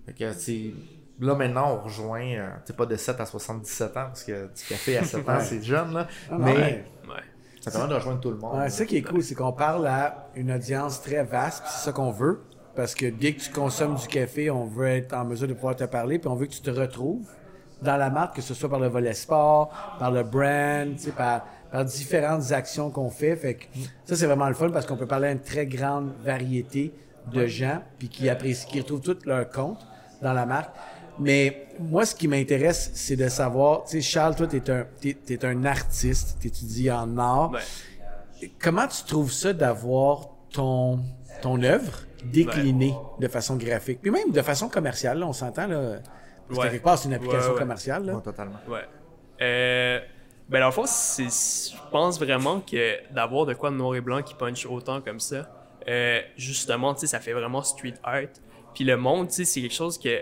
Fait 0.06 0.12
que, 0.18 0.32
c'est- 0.32 0.72
Là, 1.20 1.34
maintenant, 1.34 1.74
on 1.74 1.84
rejoint, 1.84 2.22
euh, 2.22 2.48
tu 2.64 2.68
sais, 2.68 2.72
pas 2.72 2.86
de 2.86 2.96
7 2.96 3.20
à 3.20 3.26
77 3.26 3.88
ans, 3.90 4.06
parce 4.06 4.24
que 4.24 4.46
du 4.46 4.64
café 4.68 4.96
à 4.96 5.04
7 5.04 5.28
ans, 5.28 5.38
c'est 5.40 5.62
jeune, 5.62 5.92
là. 5.92 6.06
Ah, 6.30 6.38
non, 6.38 6.44
mais 6.44 6.54
ouais. 6.54 6.84
Ouais. 7.08 7.22
ça 7.60 7.70
permet 7.70 7.88
de 7.88 7.94
rejoindre 7.94 8.20
tout 8.20 8.30
le 8.30 8.38
monde. 8.38 8.58
Ouais, 8.58 8.70
ça 8.70 8.86
qui 8.86 8.96
est 8.96 9.02
cool, 9.02 9.22
c'est 9.22 9.34
qu'on 9.34 9.52
parle 9.52 9.86
à 9.86 10.28
une 10.34 10.50
audience 10.50 11.02
très 11.02 11.22
vaste, 11.22 11.62
puis 11.62 11.72
c'est 11.74 11.84
ça 11.84 11.92
qu'on 11.92 12.10
veut. 12.10 12.40
Parce 12.74 12.94
que 12.94 13.06
dès 13.06 13.34
que 13.34 13.40
tu 13.40 13.50
consommes 13.50 13.96
du 13.96 14.06
café, 14.06 14.50
on 14.50 14.64
veut 14.64 14.88
être 14.88 15.12
en 15.12 15.24
mesure 15.24 15.48
de 15.48 15.52
pouvoir 15.52 15.76
te 15.76 15.84
parler, 15.84 16.18
puis 16.18 16.28
on 16.28 16.36
veut 16.36 16.46
que 16.46 16.52
tu 16.52 16.62
te 16.62 16.70
retrouves 16.70 17.26
dans 17.82 17.96
la 17.96 18.08
marque, 18.10 18.36
que 18.36 18.42
ce 18.42 18.54
soit 18.54 18.68
par 18.68 18.78
le 18.78 18.88
volet 18.88 19.12
sport, 19.12 19.70
par 19.98 20.10
le 20.10 20.22
brand, 20.22 20.94
tu 20.96 21.04
sais, 21.04 21.10
par, 21.10 21.46
par 21.70 21.84
différentes 21.84 22.52
actions 22.52 22.90
qu'on 22.90 23.10
fait. 23.10 23.36
Fait 23.36 23.54
que 23.54 23.64
ça, 24.04 24.16
c'est 24.16 24.26
vraiment 24.26 24.48
le 24.48 24.54
fun 24.54 24.70
parce 24.70 24.86
qu'on 24.86 24.96
peut 24.96 25.06
parler 25.06 25.28
à 25.28 25.32
une 25.32 25.40
très 25.40 25.66
grande 25.66 26.12
variété 26.22 26.94
de 27.32 27.46
gens, 27.46 27.82
puis 27.98 28.08
qui 28.08 28.28
apprécient, 28.28 28.70
qui 28.70 28.80
retrouvent 28.80 29.02
tout 29.02 29.18
leur 29.26 29.48
compte 29.50 29.86
dans 30.22 30.32
la 30.32 30.46
marque. 30.46 30.74
Mais 31.20 31.66
moi, 31.78 32.06
ce 32.06 32.14
qui 32.14 32.26
m'intéresse, 32.28 32.90
c'est 32.94 33.16
de 33.16 33.28
savoir, 33.28 33.84
tu 33.84 33.92
sais, 33.92 34.00
Charles, 34.00 34.34
toi, 34.36 34.46
t'es 34.46 34.70
un, 34.70 34.86
t'es, 35.00 35.14
t'es 35.14 35.44
un 35.44 35.64
artiste, 35.64 36.38
t'étudies 36.40 36.90
en 36.90 37.16
art. 37.18 37.50
Ouais. 37.52 38.50
Comment 38.58 38.86
tu 38.88 39.04
trouves 39.04 39.30
ça 39.32 39.52
d'avoir 39.52 40.28
ton, 40.50 41.00
ton 41.42 41.62
œuvre 41.62 41.92
déclinée 42.24 42.94
de 43.18 43.28
façon 43.28 43.56
graphique? 43.56 44.00
Puis 44.00 44.10
même 44.10 44.30
de 44.32 44.42
façon 44.42 44.68
commerciale, 44.68 45.18
là, 45.18 45.26
on 45.26 45.32
s'entend, 45.32 45.66
là. 45.66 45.98
Parce 46.48 46.58
que 46.58 46.64
Ouais. 46.64 46.70
quelque 46.70 46.82
part, 46.84 46.98
c'est 46.98 47.08
une 47.08 47.14
application 47.14 47.48
Ouais, 47.48 47.52
ouais. 47.52 47.58
commerciale, 47.58 48.04
là. 48.06 48.14
Ouais, 48.14 48.22
totalement. 48.22 48.58
Ouais. 48.66 48.80
Euh, 49.42 50.00
ben, 50.48 50.60
dans 50.60 50.66
le 50.66 50.72
fond, 50.72 50.84
c'est, 50.86 51.24
je 51.24 51.76
pense 51.92 52.18
vraiment 52.18 52.60
que 52.60 53.12
d'avoir 53.12 53.46
de 53.46 53.54
quoi 53.54 53.70
de 53.70 53.76
noir 53.76 53.94
et 53.94 54.00
blanc 54.00 54.22
qui 54.22 54.34
punch 54.34 54.66
autant 54.66 55.00
comme 55.00 55.20
ça, 55.20 55.48
euh, 55.86 56.20
justement, 56.36 56.94
tu 56.94 57.00
sais, 57.00 57.06
ça 57.08 57.20
fait 57.20 57.32
vraiment 57.32 57.62
street 57.62 57.94
art. 58.02 58.22
Puis 58.74 58.84
le 58.84 58.96
monde, 58.96 59.28
tu 59.28 59.34
sais, 59.34 59.44
c'est 59.44 59.60
quelque 59.60 59.74
chose 59.74 59.98
que, 59.98 60.18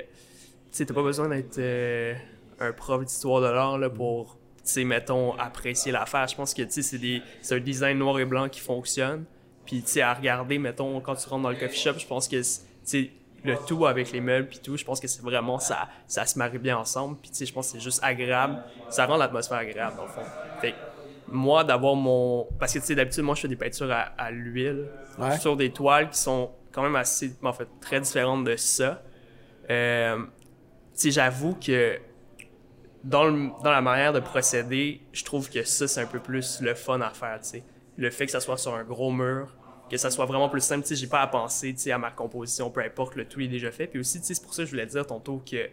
t'as 0.73 0.95
pas 0.95 1.03
besoin 1.03 1.29
d'être 1.29 1.59
euh, 1.59 2.15
un 2.61 2.73
prof 2.73 3.05
d'histoire 3.05 3.41
de 3.41 3.47
l'art, 3.49 3.79
là, 3.79 3.89
pour, 3.91 4.37
tu 4.65 4.73
sais, 4.73 4.85
mettons, 4.85 5.35
apprécier 5.39 5.93
l'affaire. 5.93 6.27
Je 6.29 6.37
pense 6.37 6.55
que, 6.55 6.63
tu 6.63 6.71
sais, 6.71 6.83
c'est 6.83 6.99
des, 6.99 7.23
c'est 7.43 7.57
un 7.57 7.61
design 7.61 7.99
noir 7.99 8.19
et 8.19 8.25
blanc 8.25 8.49
qui 8.49 8.61
fonctionne. 8.61 9.25
Puis, 9.67 9.83
tu 9.83 9.89
sais, 9.93 10.03
à 10.03 10.15
regarder, 10.15 10.59
mettons, 10.59 11.01
quand 11.01 11.15
tu 11.15 11.29
rentres 11.29 11.43
dans 11.43 11.51
le 11.51 11.57
coffee 11.57 11.79
shop, 11.79 11.99
je 11.99 12.07
pense 12.07 12.27
que, 12.29 12.37
tu 12.37 12.45
sais, 12.85 13.11
le 13.45 13.57
tout 13.67 13.87
avec 13.87 14.11
les 14.11 14.21
meubles 14.21 14.49
puis 14.49 14.59
tout, 14.59 14.77
je 14.77 14.85
pense 14.85 14.99
que 14.99 15.07
c'est 15.07 15.23
vraiment 15.23 15.61
ça, 15.61 15.89
ça 16.09 16.27
se 16.27 16.37
marie 16.39 16.59
bien 16.59 16.77
ensemble. 16.77 17.17
Puis 17.23 17.31
tu 17.31 17.37
sais, 17.37 17.47
je 17.47 17.53
pense 17.53 17.67
que 17.69 17.73
c'est 17.79 17.85
juste 17.85 18.01
agréable. 18.03 18.61
Ça 18.91 19.07
rend 19.07 19.17
l'atmosphère 19.17 19.59
agréable 19.59 19.97
dans 19.97 20.03
le 20.03 20.09
fond. 20.09 20.23
Fait 20.61 20.75
moi 21.29 21.63
d'avoir 21.63 21.95
mon, 21.95 22.49
parce 22.59 22.73
que 22.75 22.81
tu 22.81 22.87
sais 22.87 22.95
d'habitude 22.97 23.23
moi 23.23 23.37
je 23.37 23.43
fais 23.43 23.49
des 23.49 23.55
peintures 23.57 23.93
à, 23.93 24.13
à 24.19 24.31
l'huile 24.33 24.89
Ouais. 25.19 25.39
sur 25.39 25.57
des 25.57 25.71
toiles 25.71 26.11
qui 26.11 26.19
sont 26.19 26.51
quand 26.73 26.83
même 26.83 26.97
assez, 26.97 27.37
en 27.43 27.53
fait, 27.53 27.69
très 27.81 28.01
différentes 28.01 28.43
de 28.45 28.57
ça. 28.57 29.03
Euh, 29.71 30.19
j'avoue 31.07 31.55
que 31.55 31.99
dans, 33.05 33.25
le- 33.25 33.51
dans 33.63 33.71
la 33.71 33.81
manière 33.81 34.13
de 34.13 34.21
procéder, 34.21 35.01
je 35.13 35.25
trouve 35.25 35.49
que 35.51 35.63
ça, 35.65 35.89
c'est 35.89 36.01
un 36.01 36.07
peu 36.07 36.21
plus 36.21 36.61
le 36.61 36.75
fun 36.75 37.01
à 37.01 37.11
faire, 37.11 37.41
tu 37.41 37.49
sais. 37.49 37.65
Le 37.97 38.11
fait 38.11 38.27
que 38.27 38.33
ça 38.33 38.41
soit 38.41 38.57
sur 38.59 38.75
un 38.75 38.85
gros 38.85 39.11
mur, 39.11 39.57
que 39.91 39.97
ça 39.97 40.11
soit 40.11 40.27
vraiment 40.27 40.49
plus 40.49 40.61
simple, 40.61 40.87
tu 40.87 40.95
j'ai 40.95 41.07
pas 41.07 41.23
à 41.23 41.27
penser, 41.27 41.73
tu 41.73 41.81
sais, 41.81 41.93
à 41.93 41.99
ma 41.99 42.11
composition, 42.11 42.71
peu 42.71 42.81
importe, 42.81 43.17
le 43.17 43.27
tout 43.27 43.41
est 43.41 43.49
déjà 43.49 43.71
fait. 43.71 43.87
Puis 43.87 44.01
aussi, 44.01 44.21
tu 44.21 44.27
sais, 44.27 44.35
c'est 44.35 44.43
pour 44.43 44.55
ça 44.55 44.63
que 44.63 44.67
je 44.67 44.73
voulais 44.73 44.87
dire 44.87 45.07
tantôt 45.07 45.39
que 45.39 45.69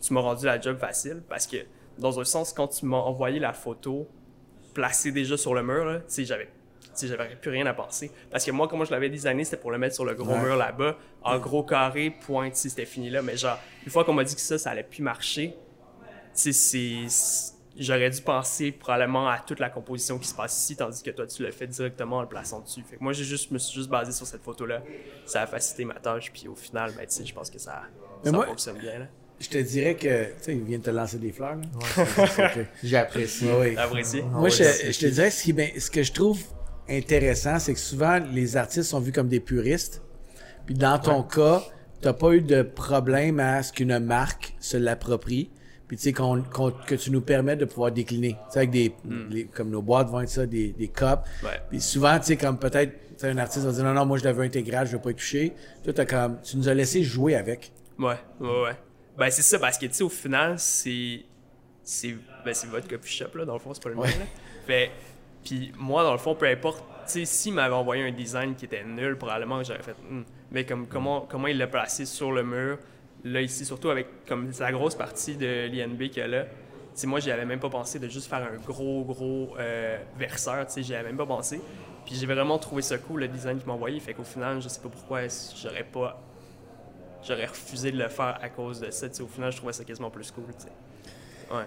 tu 0.00 0.12
m'as 0.12 0.20
rendu 0.20 0.46
la 0.46 0.60
job 0.60 0.78
facile, 0.78 1.22
parce 1.28 1.46
que, 1.46 1.56
dans 1.98 2.20
un 2.20 2.24
sens, 2.24 2.52
quand 2.52 2.68
tu 2.68 2.86
m'as 2.86 2.98
envoyé 2.98 3.40
la 3.40 3.52
photo 3.52 4.06
placée 4.74 5.12
déjà 5.12 5.36
sur 5.36 5.54
le 5.54 5.62
mur, 5.62 6.00
tu 6.06 6.14
sais, 6.14 6.24
j'avais 6.24 6.48
j'avais 7.04 7.36
plus 7.36 7.50
rien 7.50 7.66
à 7.66 7.74
penser. 7.74 8.10
Parce 8.30 8.44
que 8.44 8.50
moi, 8.50 8.68
comment 8.68 8.84
je 8.84 8.90
l'avais 8.92 9.10
designé, 9.10 9.44
c'était 9.44 9.56
pour 9.56 9.70
le 9.70 9.78
mettre 9.78 9.94
sur 9.94 10.04
le 10.04 10.14
gros 10.14 10.32
Ouais. 10.32 10.40
mur 10.40 10.56
là-bas, 10.56 10.96
en 11.22 11.38
gros 11.38 11.62
carré, 11.64 12.10
point, 12.10 12.50
c'était 12.52 12.86
fini 12.86 13.10
là. 13.10 13.22
Mais 13.22 13.36
genre, 13.36 13.58
une 13.84 13.90
fois 13.90 14.04
qu'on 14.04 14.12
m'a 14.14 14.24
dit 14.24 14.34
que 14.34 14.40
ça, 14.40 14.56
ça 14.58 14.70
allait 14.70 14.82
plus 14.84 15.02
marcher, 15.02 15.54
j'aurais 17.78 18.10
dû 18.10 18.20
penser 18.22 18.72
probablement 18.72 19.28
à 19.28 19.38
toute 19.38 19.60
la 19.60 19.68
composition 19.70 20.18
qui 20.18 20.28
se 20.28 20.34
passe 20.34 20.62
ici, 20.62 20.76
tandis 20.76 21.02
que 21.02 21.10
toi, 21.10 21.26
tu 21.26 21.42
l'as 21.42 21.52
fait 21.52 21.66
directement 21.66 22.18
en 22.18 22.22
le 22.22 22.28
plaçant 22.28 22.60
dessus. 22.60 22.82
Fait 22.88 22.96
que 22.96 23.02
moi, 23.02 23.12
j'ai 23.12 23.24
juste, 23.24 23.50
me 23.50 23.58
suis 23.58 23.74
juste 23.74 23.90
basé 23.90 24.12
sur 24.12 24.26
cette 24.26 24.42
photo-là. 24.42 24.82
Ça 25.26 25.42
a 25.42 25.46
facilité 25.46 25.84
ma 25.84 25.94
tâche, 25.94 26.32
puis 26.32 26.48
au 26.48 26.54
final, 26.54 26.92
ben, 26.96 27.06
tu 27.06 27.14
sais, 27.14 27.26
je 27.26 27.34
pense 27.34 27.50
que 27.50 27.58
ça, 27.58 27.82
ça 28.24 28.32
moi- 28.32 28.46
fonctionne 28.46 28.78
bien, 28.78 28.98
là. 29.00 29.06
Je 29.38 29.50
te 29.50 29.58
dirais 29.58 29.94
que, 29.96 30.24
tu 30.28 30.32
sais, 30.40 30.54
il 30.54 30.62
vient 30.64 30.78
de 30.78 30.82
te 30.84 30.88
lancer 30.90 31.18
des 31.18 31.30
fleurs. 31.30 31.58
J'ai 32.82 32.96
apprécié. 32.96 33.50
Ouais, 33.52 33.58
oui. 33.68 33.74
T'as 33.74 33.82
apprécié? 33.84 34.22
Moi, 34.22 34.48
je, 34.48 34.62
je 34.64 34.98
te 34.98 35.06
dirais 35.06 35.30
ce, 35.30 35.42
qui, 35.42 35.52
ben, 35.52 35.78
ce 35.78 35.90
que 35.90 36.02
je 36.02 36.10
trouve 36.10 36.42
intéressant, 36.88 37.58
c'est 37.58 37.74
que 37.74 37.80
souvent, 37.80 38.18
les 38.32 38.56
artistes 38.56 38.90
sont 38.90 39.00
vus 39.00 39.12
comme 39.12 39.28
des 39.28 39.40
puristes. 39.40 40.02
Puis 40.66 40.74
dans 40.74 40.98
ton 40.98 41.22
cas, 41.22 41.62
t'as 42.00 42.12
pas 42.12 42.32
eu 42.32 42.40
de 42.42 42.62
problème 42.62 43.40
à 43.40 43.62
ce 43.62 43.72
qu'une 43.72 43.98
marque 43.98 44.54
se 44.60 44.76
l'approprie. 44.76 45.50
Puis 45.88 45.96
tu 45.96 46.02
sais, 46.04 46.12
qu'on, 46.12 46.42
qu'on- 46.42 46.72
que 46.72 46.96
tu 46.96 47.10
nous 47.12 47.20
permettes 47.20 47.60
de 47.60 47.64
pouvoir 47.64 47.92
décliner. 47.92 48.32
Tu 48.32 48.52
sais, 48.52 48.58
avec 48.58 48.70
des, 48.70 48.92
les- 49.30 49.44
comme 49.44 49.70
nos 49.70 49.82
boîtes 49.82 50.08
vont 50.08 50.20
être 50.20 50.28
ça, 50.28 50.44
des, 50.44 50.72
des 50.72 50.88
cups. 50.88 51.04
Ouais. 51.44 51.60
Puis 51.70 51.80
souvent, 51.80 52.18
tu 52.18 52.26
sais, 52.26 52.36
comme 52.36 52.58
peut-être, 52.58 52.92
tu 53.16 53.24
un 53.26 53.38
artiste 53.38 53.64
va 53.64 53.72
dire 53.72 53.84
non, 53.84 53.94
non, 53.94 54.04
moi 54.04 54.18
je 54.18 54.24
la 54.24 54.32
veux 54.32 54.42
intégrale, 54.42 54.86
je 54.88 54.92
veux 54.96 55.00
pas 55.02 55.12
y 55.12 55.14
toucher. 55.14 55.52
Toi, 55.84 55.92
t'as 55.92 56.04
comme, 56.04 56.40
tu 56.42 56.56
nous 56.56 56.68
as 56.68 56.74
laissé 56.74 57.02
jouer 57.04 57.36
avec. 57.36 57.72
Ouais, 57.98 58.16
ouais, 58.40 58.62
ouais. 58.64 58.76
Ben, 59.16 59.30
c'est 59.30 59.42
ça, 59.42 59.58
parce 59.60 59.78
que, 59.78 59.86
tu 59.86 59.94
sais, 59.94 60.02
au 60.04 60.08
final, 60.08 60.58
c'est. 60.58 61.20
C'est 61.84 62.16
ben, 62.44 62.52
c'est 62.52 62.66
votre 62.66 62.88
coffee 62.88 63.08
shop, 63.18 63.38
là, 63.38 63.44
dans 63.44 63.52
le 63.54 63.60
fond, 63.60 63.72
c'est 63.72 63.82
pas 63.82 63.88
le 63.90 63.96
Ouais. 63.96 64.08
là. 64.08 64.24
Fait. 64.66 64.90
Puis, 65.46 65.70
moi, 65.78 66.02
dans 66.02 66.10
le 66.10 66.18
fond, 66.18 66.34
peu 66.34 66.46
importe, 66.46 66.80
tu 67.06 67.12
sais, 67.12 67.24
s'il 67.24 67.54
m'avait 67.54 67.72
envoyé 67.72 68.02
un 68.02 68.10
design 68.10 68.56
qui 68.56 68.64
était 68.64 68.82
nul, 68.82 69.16
probablement 69.16 69.60
que 69.60 69.64
j'aurais 69.64 69.82
fait. 69.82 69.94
Hmm. 70.10 70.22
Mais 70.50 70.66
comme, 70.66 70.88
comment, 70.88 71.20
comment 71.20 71.46
il 71.46 71.56
l'a 71.56 71.68
placé 71.68 72.04
sur 72.04 72.32
le 72.32 72.42
mur, 72.42 72.78
là, 73.22 73.40
ici, 73.40 73.64
surtout 73.64 73.90
avec 73.90 74.26
comme 74.26 74.50
la 74.58 74.72
grosse 74.72 74.96
partie 74.96 75.36
de 75.36 75.68
l'INB 75.68 76.08
qu'il 76.08 76.16
y 76.16 76.20
a 76.22 76.26
là. 76.26 76.46
Sais, 76.94 77.06
moi, 77.06 77.20
j'y 77.20 77.30
avais 77.30 77.44
même 77.44 77.60
pas 77.60 77.70
pensé 77.70 78.00
de 78.00 78.08
juste 78.08 78.28
faire 78.28 78.42
un 78.42 78.56
gros, 78.56 79.04
gros 79.04 79.54
euh, 79.56 79.98
verseur, 80.18 80.66
tu 80.66 80.72
sais, 80.72 80.82
j'y 80.82 80.96
avais 80.96 81.10
même 81.10 81.16
pas 81.16 81.26
pensé. 81.26 81.60
Puis 82.04 82.16
j'ai 82.16 82.26
vraiment 82.26 82.58
trouvé 82.58 82.82
ça 82.82 82.98
cool, 82.98 83.20
le 83.20 83.28
design 83.28 83.58
qu'il 83.58 83.68
m'a 83.68 83.74
envoyé. 83.74 84.00
Fait 84.00 84.14
qu'au 84.14 84.24
final, 84.24 84.60
je 84.60 84.66
sais 84.66 84.80
pas 84.80 84.88
pourquoi 84.88 85.20
j'aurais 85.62 85.84
pas 85.84 86.20
j'aurais 87.22 87.46
refusé 87.46 87.92
de 87.92 87.98
le 87.98 88.08
faire 88.08 88.38
à 88.42 88.48
cause 88.48 88.80
de 88.80 88.90
ça. 88.90 89.08
Tu 89.08 89.14
sais, 89.14 89.22
au 89.22 89.28
final, 89.28 89.52
je 89.52 89.58
trouvais 89.58 89.72
ça 89.72 89.84
quasiment 89.84 90.10
plus 90.10 90.30
cool. 90.32 90.44
tu 90.58 90.64
sais. 90.64 91.54
Ouais. 91.54 91.64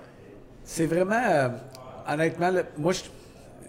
C'est 0.65 0.85
vraiment, 0.85 1.21
euh, 1.21 1.49
honnêtement, 2.07 2.51
moi, 2.77 2.93
je, 2.93 3.01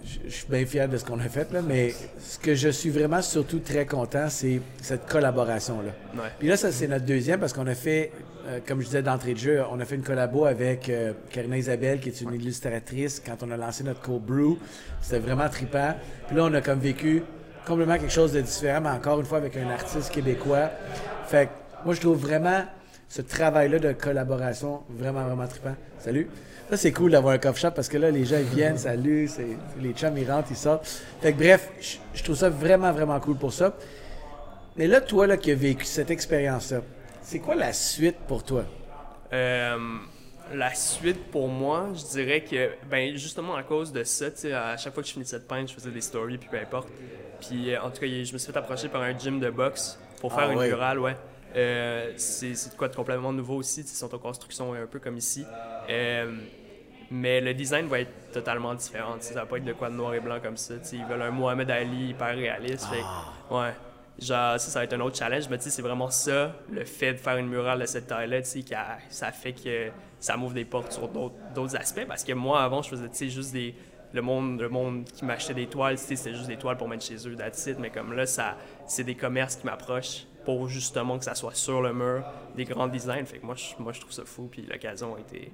je- 0.04 0.28
je 0.28 0.34
suis 0.34 0.46
bien 0.48 0.64
fier 0.66 0.88
de 0.88 0.96
ce 0.96 1.04
qu'on 1.04 1.18
a 1.20 1.28
fait, 1.28 1.52
là, 1.52 1.60
mais 1.62 1.94
ce 2.18 2.38
que 2.38 2.54
je 2.54 2.68
suis 2.68 2.90
vraiment 2.90 3.22
surtout 3.22 3.58
très 3.60 3.86
content, 3.86 4.28
c'est 4.28 4.60
cette 4.80 5.06
collaboration-là. 5.06 5.92
Ouais. 6.20 6.28
Puis 6.38 6.48
là, 6.48 6.56
ça, 6.56 6.72
c'est 6.72 6.88
notre 6.88 7.04
deuxième 7.04 7.40
parce 7.40 7.52
qu'on 7.52 7.66
a 7.66 7.74
fait, 7.74 8.12
euh, 8.46 8.58
comme 8.66 8.80
je 8.80 8.86
disais 8.86 9.02
d'entrée 9.02 9.34
de 9.34 9.38
jeu, 9.38 9.62
on 9.70 9.78
a 9.80 9.84
fait 9.84 9.96
une 9.96 10.02
collabo 10.02 10.44
avec 10.46 10.88
euh, 10.88 11.12
Karina 11.30 11.56
Isabelle, 11.58 12.00
qui 12.00 12.08
est 12.08 12.20
une 12.20 12.32
illustratrice, 12.34 13.22
quand 13.24 13.42
on 13.46 13.50
a 13.50 13.56
lancé 13.56 13.84
notre 13.84 14.00
cold 14.00 14.22
brew. 14.22 14.58
C'était 15.00 15.18
vraiment 15.20 15.48
trippant. 15.48 15.94
Puis 16.26 16.36
là, 16.36 16.44
on 16.44 16.54
a 16.54 16.60
comme 16.60 16.80
vécu 16.80 17.22
complètement 17.66 17.98
quelque 17.98 18.12
chose 18.12 18.32
de 18.32 18.40
différent, 18.40 18.80
mais 18.80 18.90
encore 18.90 19.20
une 19.20 19.26
fois 19.26 19.38
avec 19.38 19.56
un 19.56 19.68
artiste 19.70 20.10
québécois. 20.10 20.70
Fait 21.26 21.46
que 21.46 21.50
moi, 21.84 21.94
je 21.94 22.00
trouve 22.00 22.18
vraiment 22.18 22.62
ce 23.10 23.22
travail-là 23.22 23.80
de 23.80 23.92
collaboration 23.92 24.82
vraiment, 24.88 25.24
vraiment 25.24 25.48
trippant. 25.48 25.74
Salut! 25.98 26.30
Ça, 26.70 26.76
c'est 26.76 26.92
cool 26.92 27.10
d'avoir 27.10 27.34
un 27.34 27.38
coffee 27.38 27.62
shop 27.62 27.72
parce 27.72 27.88
que 27.88 27.98
là, 27.98 28.12
les 28.12 28.24
gens, 28.24 28.38
ils 28.38 28.44
viennent, 28.44 28.78
salut, 28.88 29.28
les 29.80 29.92
chums, 29.92 30.16
ils 30.16 30.30
rentrent, 30.30 30.48
ils 30.52 30.56
sortent. 30.56 30.86
Fait 31.20 31.32
que 31.32 31.38
bref, 31.38 31.68
je, 31.80 31.96
je 32.14 32.22
trouve 32.22 32.36
ça 32.36 32.48
vraiment, 32.48 32.92
vraiment 32.92 33.18
cool 33.18 33.36
pour 33.36 33.52
ça. 33.52 33.74
Mais 34.76 34.86
là, 34.86 35.00
toi, 35.00 35.26
là, 35.26 35.36
qui 35.36 35.50
as 35.50 35.56
vécu 35.56 35.84
cette 35.84 36.12
expérience-là, 36.12 36.82
c'est 37.20 37.40
quoi 37.40 37.56
la 37.56 37.72
suite 37.72 38.16
pour 38.28 38.44
toi? 38.44 38.64
Euh, 39.32 39.76
la 40.54 40.72
suite 40.74 41.30
pour 41.32 41.48
moi, 41.48 41.88
je 41.94 42.04
dirais 42.12 42.42
que, 42.42 42.70
ben 42.88 43.16
justement 43.16 43.56
à 43.56 43.64
cause 43.64 43.92
de 43.92 44.04
ça, 44.04 44.26
à 44.54 44.76
chaque 44.76 44.94
fois 44.94 45.02
que 45.02 45.08
je 45.08 45.14
finissais 45.14 45.40
de 45.40 45.44
peindre, 45.44 45.68
je 45.68 45.74
faisais 45.74 45.90
des 45.90 46.00
stories, 46.00 46.38
puis 46.38 46.48
peu 46.48 46.58
importe. 46.58 46.88
Puis 47.40 47.74
euh, 47.74 47.82
en 47.82 47.90
tout 47.90 48.00
cas, 48.00 48.06
je 48.06 48.32
me 48.32 48.38
suis 48.38 48.52
fait 48.52 48.56
approcher 48.56 48.88
par 48.88 49.02
un 49.02 49.18
gym 49.18 49.40
de 49.40 49.50
boxe 49.50 49.98
pour 50.20 50.32
faire 50.32 50.48
Ah 50.48 50.52
une 50.52 50.60
murale, 50.60 51.00
ouais. 51.00 51.16
Euh, 51.56 52.12
c'est 52.16 52.52
de 52.52 52.76
quoi 52.76 52.88
de 52.88 52.94
complètement 52.94 53.32
nouveau 53.32 53.56
aussi, 53.56 53.80
ils 53.80 53.86
sont 53.86 54.14
en 54.14 54.18
construction 54.18 54.72
un 54.74 54.86
peu 54.86 54.98
comme 54.98 55.16
ici. 55.16 55.44
Euh, 55.88 56.32
mais 57.10 57.40
le 57.40 57.54
design 57.54 57.86
va 57.86 58.00
être 58.00 58.30
totalement 58.32 58.74
différent. 58.74 59.16
Ça 59.20 59.34
va 59.34 59.46
pas 59.46 59.56
être 59.56 59.64
de 59.64 59.72
quoi 59.72 59.90
de 59.90 59.94
noir 59.94 60.14
et 60.14 60.20
blanc 60.20 60.38
comme 60.40 60.56
ça. 60.56 60.74
Ils 60.92 61.04
veulent 61.04 61.22
un 61.22 61.30
Mohamed 61.30 61.70
Ali 61.70 62.10
hyper 62.10 62.36
réaliste. 62.36 62.88
ouais. 63.50 63.72
Genre, 64.20 64.60
ça, 64.60 64.80
va 64.80 64.84
être 64.84 64.92
un 64.92 65.00
autre 65.00 65.16
challenge. 65.16 65.48
Mais 65.48 65.56
c'est 65.58 65.82
vraiment 65.82 66.10
ça, 66.10 66.54
le 66.70 66.84
fait 66.84 67.14
de 67.14 67.18
faire 67.18 67.36
une 67.36 67.48
murale 67.48 67.80
de 67.80 67.86
cette 67.86 68.06
taille-là, 68.06 68.42
ça 69.08 69.32
fait 69.32 69.54
que 69.54 69.88
ça 70.20 70.36
m'ouvre 70.36 70.54
des 70.54 70.64
portes 70.64 70.92
sur 70.92 71.08
d'autres 71.08 71.76
aspects. 71.76 72.06
Parce 72.06 72.22
que 72.22 72.32
moi, 72.32 72.62
avant, 72.62 72.82
je 72.82 72.90
faisais, 72.90 73.28
juste 73.28 73.52
des. 73.52 73.74
Le 74.12 74.22
monde, 74.22 74.60
le 74.60 74.68
monde 74.68 75.04
qui 75.04 75.24
m'achetait 75.24 75.54
des 75.54 75.68
toiles, 75.68 75.96
c'était 75.96 76.34
juste 76.34 76.48
des 76.48 76.56
toiles 76.56 76.76
pour 76.76 76.88
mettre 76.88 77.04
chez 77.04 77.28
eux, 77.28 77.36
that's. 77.36 77.68
Mais 77.78 77.90
comme 77.90 78.12
là, 78.12 78.24
c'est 78.86 79.04
des 79.04 79.14
commerces 79.14 79.54
qui 79.54 79.66
m'approchent 79.66 80.26
pour 80.56 80.68
justement 80.68 81.18
que 81.18 81.24
ça 81.24 81.34
soit 81.34 81.54
sur 81.54 81.80
le 81.82 81.92
mur, 81.92 82.22
des 82.56 82.64
grands 82.64 82.88
designs. 82.88 83.24
Fait 83.24 83.38
que 83.38 83.46
moi, 83.46 83.54
je, 83.56 83.80
moi, 83.82 83.92
je 83.92 84.00
trouve 84.00 84.12
ça 84.12 84.22
fou. 84.24 84.48
Puis 84.50 84.66
l'occasion 84.70 85.14
a 85.16 85.20
été. 85.20 85.52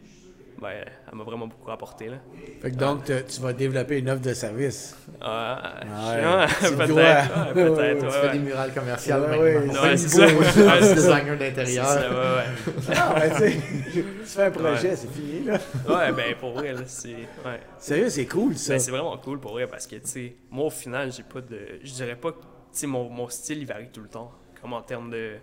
Ben, 0.61 0.71
elle 1.13 1.19
m'a 1.19 1.23
vraiment 1.23 1.47
beaucoup 1.47 1.71
apporté, 1.71 2.09
là. 2.09 2.17
Fait 2.63 2.71
que 2.71 2.77
donc, 2.77 3.05
tu 3.05 3.41
vas 3.43 3.53
développer 3.53 3.99
une 3.99 4.09
offre 4.09 4.23
de 4.23 4.33
service. 4.33 4.97
Ah, 5.21 5.75
Ouais, 5.85 6.47
tu 6.61 6.71
le 6.71 6.77
peut-être, 6.77 6.89
dois. 6.89 7.03
ouais, 7.03 7.53
peut-être, 7.53 7.99
Tu 8.01 8.05
ouais, 8.07 8.11
fais 8.11 8.27
ouais. 8.29 8.33
des 8.33 8.39
murales 8.39 8.73
commerciales 8.73 9.21
Ouais, 9.39 9.55
maintenant. 9.67 9.83
ouais, 9.83 9.97
c'est 9.99 10.09
ça. 10.09 10.23
Ouais, 10.25 10.31
je 10.31 10.45
suis 10.45 10.61
c'est 10.63 10.81
ça. 10.81 10.95
designer 10.95 11.37
C'est 11.39 11.51
d'intérieur. 11.51 11.87
ça, 11.87 12.01
ouais, 12.09 12.17
ouais. 12.17 12.95
Non, 12.95 13.39
mais 13.41 13.51
tu 13.93 14.03
fais 14.25 14.45
un 14.45 14.51
projet, 14.51 14.97
c'est 14.97 15.11
fini, 15.13 15.45
là. 15.45 15.59
Ouais, 15.87 16.13
ben 16.13 16.35
pour 16.41 16.53
vrai, 16.53 16.73
là, 16.73 16.81
c'est. 16.87 17.09
Ouais. 17.45 17.61
Sérieux, 17.79 18.09
c'est 18.09 18.25
cool, 18.27 18.57
ça. 18.57 18.73
Ben, 18.73 18.79
c'est 18.81 18.91
vraiment 18.93 19.19
cool 19.19 19.39
pour 19.39 19.53
vrai 19.53 19.67
parce 19.67 19.87
que, 19.87 19.97
tu 19.97 20.09
sais, 20.09 20.37
moi 20.51 20.65
au 20.65 20.71
final, 20.71 21.13
j'ai 21.13 21.23
pas 21.23 21.43
de. 21.43 21.59
Je 21.85 21.93
dirais 21.93 22.17
pas 22.17 22.33
que, 22.33 22.39
tu 22.39 22.47
sais, 22.73 22.87
mon, 22.87 23.11
mon 23.11 23.29
style 23.29 23.59
il 23.59 23.67
varie 23.67 23.91
tout 23.93 24.01
le 24.01 24.09
temps. 24.09 24.33
Comme 24.67 24.73
en 24.73 24.83
termes 24.83 25.11
de, 25.13 25.37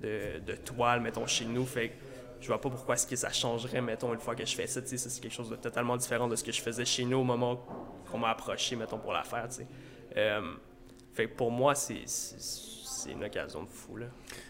de, 0.00 0.38
de 0.46 0.54
toile, 0.54 1.00
mettons, 1.00 1.26
chez 1.26 1.44
nous. 1.44 1.66
Fait 1.66 1.88
que 1.88 1.94
je 2.40 2.46
vois 2.46 2.60
pas 2.60 2.70
pourquoi 2.70 2.94
est-ce 2.94 3.04
que 3.04 3.16
ça 3.16 3.32
changerait, 3.32 3.80
mettons, 3.80 4.14
une 4.14 4.20
fois 4.20 4.36
que 4.36 4.46
je 4.46 4.54
fais 4.54 4.68
ça. 4.68 4.80
C'est 4.84 5.20
quelque 5.20 5.32
chose 5.32 5.50
de 5.50 5.56
totalement 5.56 5.96
différent 5.96 6.28
de 6.28 6.36
ce 6.36 6.44
que 6.44 6.52
je 6.52 6.62
faisais 6.62 6.84
chez 6.84 7.04
nous 7.04 7.16
au 7.16 7.24
moment 7.24 7.66
qu'on 8.08 8.18
m'a 8.18 8.28
approché, 8.30 8.76
mettons, 8.76 8.98
pour 8.98 9.12
la 9.12 9.24
faire, 9.24 9.48
tu 9.48 9.56
sais. 9.56 9.66
Euh, 10.16 10.54
fait 11.14 11.26
que 11.26 11.34
pour 11.34 11.50
moi, 11.50 11.74
c'est, 11.74 12.04
une 13.10 13.24
occasion 13.24 13.64
de 13.64 13.68
fou, 13.68 13.96
là. 13.96 14.06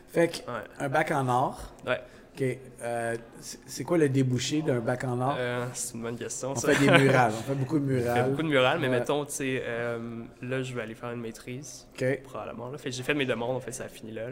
Fait 0.08 0.28
que, 0.28 0.50
Ouais. 0.50 0.64
un 0.80 0.88
bac 0.90 1.10
en 1.10 1.26
or. 1.26 1.72
Ouais. 1.86 2.02
OK. 2.34 2.44
euh, 2.82 3.16
c'est 3.40 3.84
quoi 3.84 3.96
le 3.98 4.08
débouché 4.08 4.62
d'un 4.62 4.80
bac 4.80 5.04
en 5.04 5.20
or? 5.20 5.36
Euh, 5.38 5.66
c'est 5.72 5.94
une 5.94 6.02
bonne 6.02 6.16
question, 6.18 6.50
on 6.52 6.54
ça. 6.56 6.72
fait 6.72 6.84
des 6.86 6.98
murales. 7.04 7.32
On 7.38 7.42
fait 7.42 7.54
beaucoup 7.54 7.78
de 7.78 7.84
murales. 7.84 8.30
beaucoup 8.30 8.42
de 8.42 8.48
murales, 8.48 8.78
mais 8.80 8.88
Ouais. 8.88 8.98
mettons, 8.98 9.24
tu 9.24 9.32
sais, 9.32 9.62
euh, 9.64 10.22
là, 10.42 10.62
je 10.62 10.74
vais 10.74 10.82
aller 10.82 10.94
faire 10.94 11.12
une 11.12 11.20
maîtrise, 11.20 11.86
OK. 11.94 12.22
probablement. 12.24 12.70
Là. 12.70 12.78
Fait 12.78 12.90
j'ai 12.90 13.02
fait 13.02 13.14
mes 13.14 13.26
demandes, 13.26 13.56
en 13.56 13.60
fait, 13.60 13.72
ça 13.72 13.84
a 13.84 13.88
fini 13.88 14.12
là. 14.12 14.26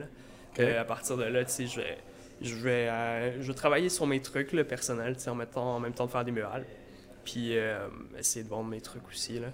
à 0.80 0.84
partir 0.84 1.16
de 1.16 1.24
là, 1.24 1.44
tu 1.44 1.52
sais, 1.52 1.66
je 1.66 1.80
vais, 1.80 1.96
je 2.40 2.54
vais, 2.56 2.88
euh, 2.90 3.40
je 3.40 3.46
vais 3.48 3.54
travailler 3.54 3.88
sur 3.88 4.06
mes 4.06 4.20
trucs 4.20 4.52
là, 4.52 4.64
personnels, 4.64 5.16
tu 5.16 5.22
sais, 5.22 5.30
en, 5.30 5.34
mettant, 5.36 5.76
en 5.76 5.80
même 5.80 5.92
temps 5.94 6.06
de 6.06 6.10
faire 6.10 6.24
des 6.24 6.32
murales. 6.32 6.66
Puis 7.24 7.56
euh, 7.56 7.86
essayer 8.18 8.44
de 8.44 8.48
vendre 8.50 8.68
mes 8.68 8.80
trucs 8.80 9.06
aussi, 9.08 9.38
là. 9.38 9.48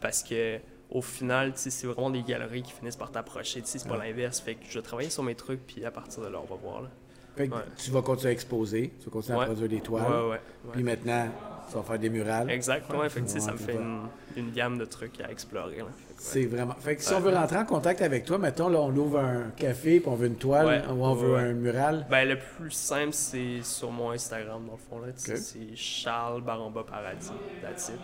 Parce 0.00 0.22
que 0.22 0.58
au 0.88 1.02
final, 1.02 1.52
c'est 1.54 1.86
vraiment 1.86 2.10
des 2.10 2.22
galeries 2.22 2.62
qui 2.62 2.72
finissent 2.72 2.96
par 2.96 3.12
t'approcher, 3.12 3.60
c'est 3.64 3.86
pas 3.86 3.96
l'inverse. 3.98 4.40
Fait 4.40 4.54
que 4.54 4.64
je 4.68 4.78
vais 4.78 4.82
travailler 4.82 5.10
sur 5.10 5.22
mes 5.22 5.34
trucs, 5.34 5.64
puis 5.66 5.84
à 5.84 5.90
partir 5.90 6.22
de 6.22 6.28
là, 6.28 6.38
on 6.42 6.46
va 6.46 6.56
voir, 6.60 6.80
là. 6.82 6.88
Fait 7.36 7.48
que 7.48 7.54
Ouais. 7.54 7.60
tu 7.76 7.90
vas 7.90 8.02
continuer 8.02 8.30
à 8.30 8.32
exposer. 8.32 8.92
Tu 8.98 9.06
vas 9.06 9.10
continuer 9.12 9.40
à 9.40 9.44
produire 9.46 9.68
des 9.68 9.80
toiles. 9.80 10.38
Puis 10.72 10.82
maintenant, 10.82 11.28
tu 11.68 11.76
vas 11.76 11.82
faire 11.82 11.98
des 11.98 12.10
murales. 12.10 12.50
Exact, 12.50 12.92
ouais, 12.92 13.08
fait 13.08 13.20
que, 13.22 13.28
ça 13.28 13.52
me 13.52 13.56
fait 13.58 13.74
une, 13.74 14.02
une 14.36 14.50
gamme 14.50 14.76
de 14.78 14.84
trucs 14.84 15.20
à 15.20 15.30
explorer. 15.30 15.78
C'est 16.16 16.44
vraiment. 16.46 16.74
Fait 16.74 16.96
que 16.96 17.02
si 17.02 17.14
on 17.14 17.20
veut 17.20 17.34
rentrer 17.34 17.56
en 17.58 17.64
contact 17.64 18.02
avec 18.02 18.24
toi, 18.24 18.36
mettons, 18.38 18.68
là, 18.68 18.80
on 18.80 18.94
ouvre 18.94 19.20
un 19.20 19.50
café, 19.56 20.00
puis 20.00 20.08
on 20.10 20.16
veut 20.16 20.26
une 20.26 20.36
toile, 20.36 20.84
ou 20.90 21.04
on 21.04 21.14
veut 21.14 21.36
un 21.36 21.52
mural. 21.52 22.06
Ben, 22.10 22.28
le 22.28 22.38
plus 22.38 22.70
simple, 22.72 23.12
c'est 23.12 23.62
sur 23.62 23.90
mon 23.90 24.10
Instagram, 24.10 24.66
dans 24.66 24.72
le 24.72 24.78
fond. 24.78 24.98
Là. 25.06 25.12
C'est 25.14 25.74
Charles 25.76 26.42
Baramba 26.42 26.82
Paradis. 26.84 27.30
That's 27.62 27.88
it. 27.90 28.00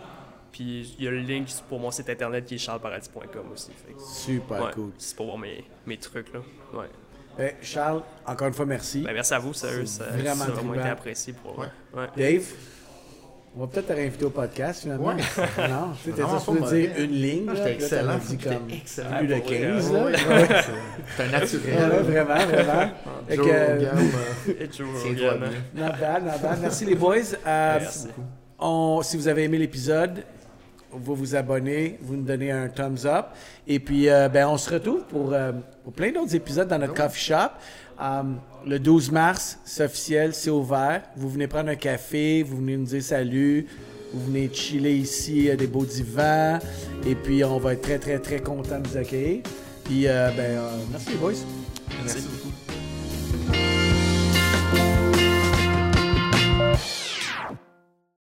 Puis 0.51 0.95
il 0.97 1.05
y 1.05 1.07
a 1.07 1.11
le 1.11 1.19
link 1.19 1.47
pour 1.69 1.79
mon 1.79 1.91
site 1.91 2.09
internet 2.09 2.45
qui 2.45 2.55
est 2.55 2.57
charlesparadis.com 2.57 3.51
aussi. 3.53 3.71
Fait 3.73 3.93
Super 3.99 4.63
ouais, 4.63 4.71
cool. 4.73 4.91
C'est 4.97 5.15
pour 5.15 5.27
voir 5.27 5.37
mes, 5.37 5.63
mes 5.85 5.97
trucs. 5.97 6.33
Là. 6.33 6.39
Ouais. 6.73 6.87
Ben, 7.37 7.51
Charles, 7.61 8.01
encore 8.25 8.47
une 8.47 8.53
fois, 8.53 8.65
merci. 8.65 9.01
Ben, 9.01 9.13
merci 9.13 9.33
à 9.33 9.39
vous, 9.39 9.53
sérieux. 9.53 9.85
C'est 9.85 10.03
Ça, 10.03 10.09
vraiment 10.09 10.45
ça 10.45 10.51
a 10.51 10.53
vraiment 10.53 10.73
été 10.73 10.89
apprécié 10.89 11.33
pour 11.33 11.59
ouais. 11.59 11.67
Ouais. 11.95 12.07
Dave, 12.17 12.43
on 13.55 13.61
va 13.61 13.67
peut-être 13.67 13.87
te 13.87 13.93
réinviter 13.93 14.25
au 14.25 14.29
podcast, 14.29 14.81
finalement. 14.81 15.07
Ouais. 15.07 15.15
non, 15.69 15.93
tu 16.03 16.11
sais, 16.11 16.39
supposé 16.39 16.59
mauvais. 16.59 16.87
dire 16.87 16.91
une 17.03 17.11
ligne. 17.11 17.45
Ah, 17.49 17.55
J'étais 17.55 17.73
excellent. 17.73 18.17
dit 18.17 18.37
comme 18.37 18.53
excellent. 18.71 19.17
plus 19.17 19.27
de 19.27 19.33
Ah, 19.33 19.37
pour 19.39 19.47
vrai, 19.47 19.59
15, 19.59 19.89
Ouais, 19.91 19.97
là. 19.97 20.03
ouais, 20.03 20.13
Ouais. 20.13 20.47
C'est 21.15 21.23
un 21.23 21.25
Ouais, 21.25 21.31
naturel. 21.31 21.89
vraiment, 22.03 22.45
vraiment. 22.45 22.89
Fait 23.27 23.35
Joe 23.35 24.87
Rogan, 25.03 25.43
euh, 25.43 25.45
hein. 25.47 25.49
Not 25.75 25.99
bad, 25.99 26.25
not 26.25 26.39
bad. 26.41 26.59
Merci 26.61 26.85
les 26.85 26.95
boys. 26.95 27.15
Euh, 27.45 27.77
Merci. 27.79 28.07
on- 28.59 29.01
si 29.03 29.17
vous 29.17 29.27
avez 29.27 29.43
aimé 29.43 29.57
l'épisode, 29.57 30.23
vous 30.91 31.15
vous 31.15 31.35
abonnez, 31.35 31.97
vous 32.01 32.15
nous 32.15 32.23
donnez 32.23 32.51
un 32.51 32.69
thumbs 32.69 33.05
up. 33.05 33.27
Et 33.67 33.79
puis, 33.79 34.07
euh, 34.09 34.29
ben, 34.29 34.47
on 34.47 34.57
se 34.57 34.69
retrouve 34.71 35.03
pour, 35.05 35.33
euh, 35.33 35.51
pour 35.87 35.93
plein 35.93 36.11
d'autres 36.11 36.35
épisodes 36.35 36.67
dans 36.67 36.79
notre 36.79 36.93
coffee 36.93 37.27
shop. 37.27 37.51
Um, 37.97 38.39
le 38.65 38.77
12 38.77 39.09
mars, 39.09 39.57
c'est 39.63 39.85
officiel, 39.85 40.33
c'est 40.33 40.49
ouvert. 40.49 41.03
Vous 41.15 41.29
venez 41.29 41.47
prendre 41.47 41.69
un 41.69 41.75
café, 41.75 42.43
vous 42.43 42.57
venez 42.57 42.75
nous 42.75 42.83
dire 42.83 43.01
salut, 43.01 43.65
vous 44.13 44.25
venez 44.25 44.49
chiller 44.53 44.97
ici, 44.97 45.37
il 45.37 45.43
y 45.45 45.49
a 45.49 45.55
des 45.55 45.67
beaux 45.67 45.85
divans. 45.85 46.59
Et 47.05 47.15
puis, 47.15 47.41
on 47.45 47.57
va 47.57 47.71
être 47.71 47.83
très, 47.83 47.99
très, 47.99 48.19
très 48.19 48.41
content 48.41 48.81
de 48.81 48.87
vous 48.89 48.97
accueillir. 48.97 49.43
Puis, 49.85 50.09
euh, 50.09 50.29
ben, 50.35 50.57
euh, 50.57 50.77
merci 50.91 51.11
les 51.11 51.15
boys. 51.15 51.31
Merci 52.03 52.27
beaucoup. 52.27 53.66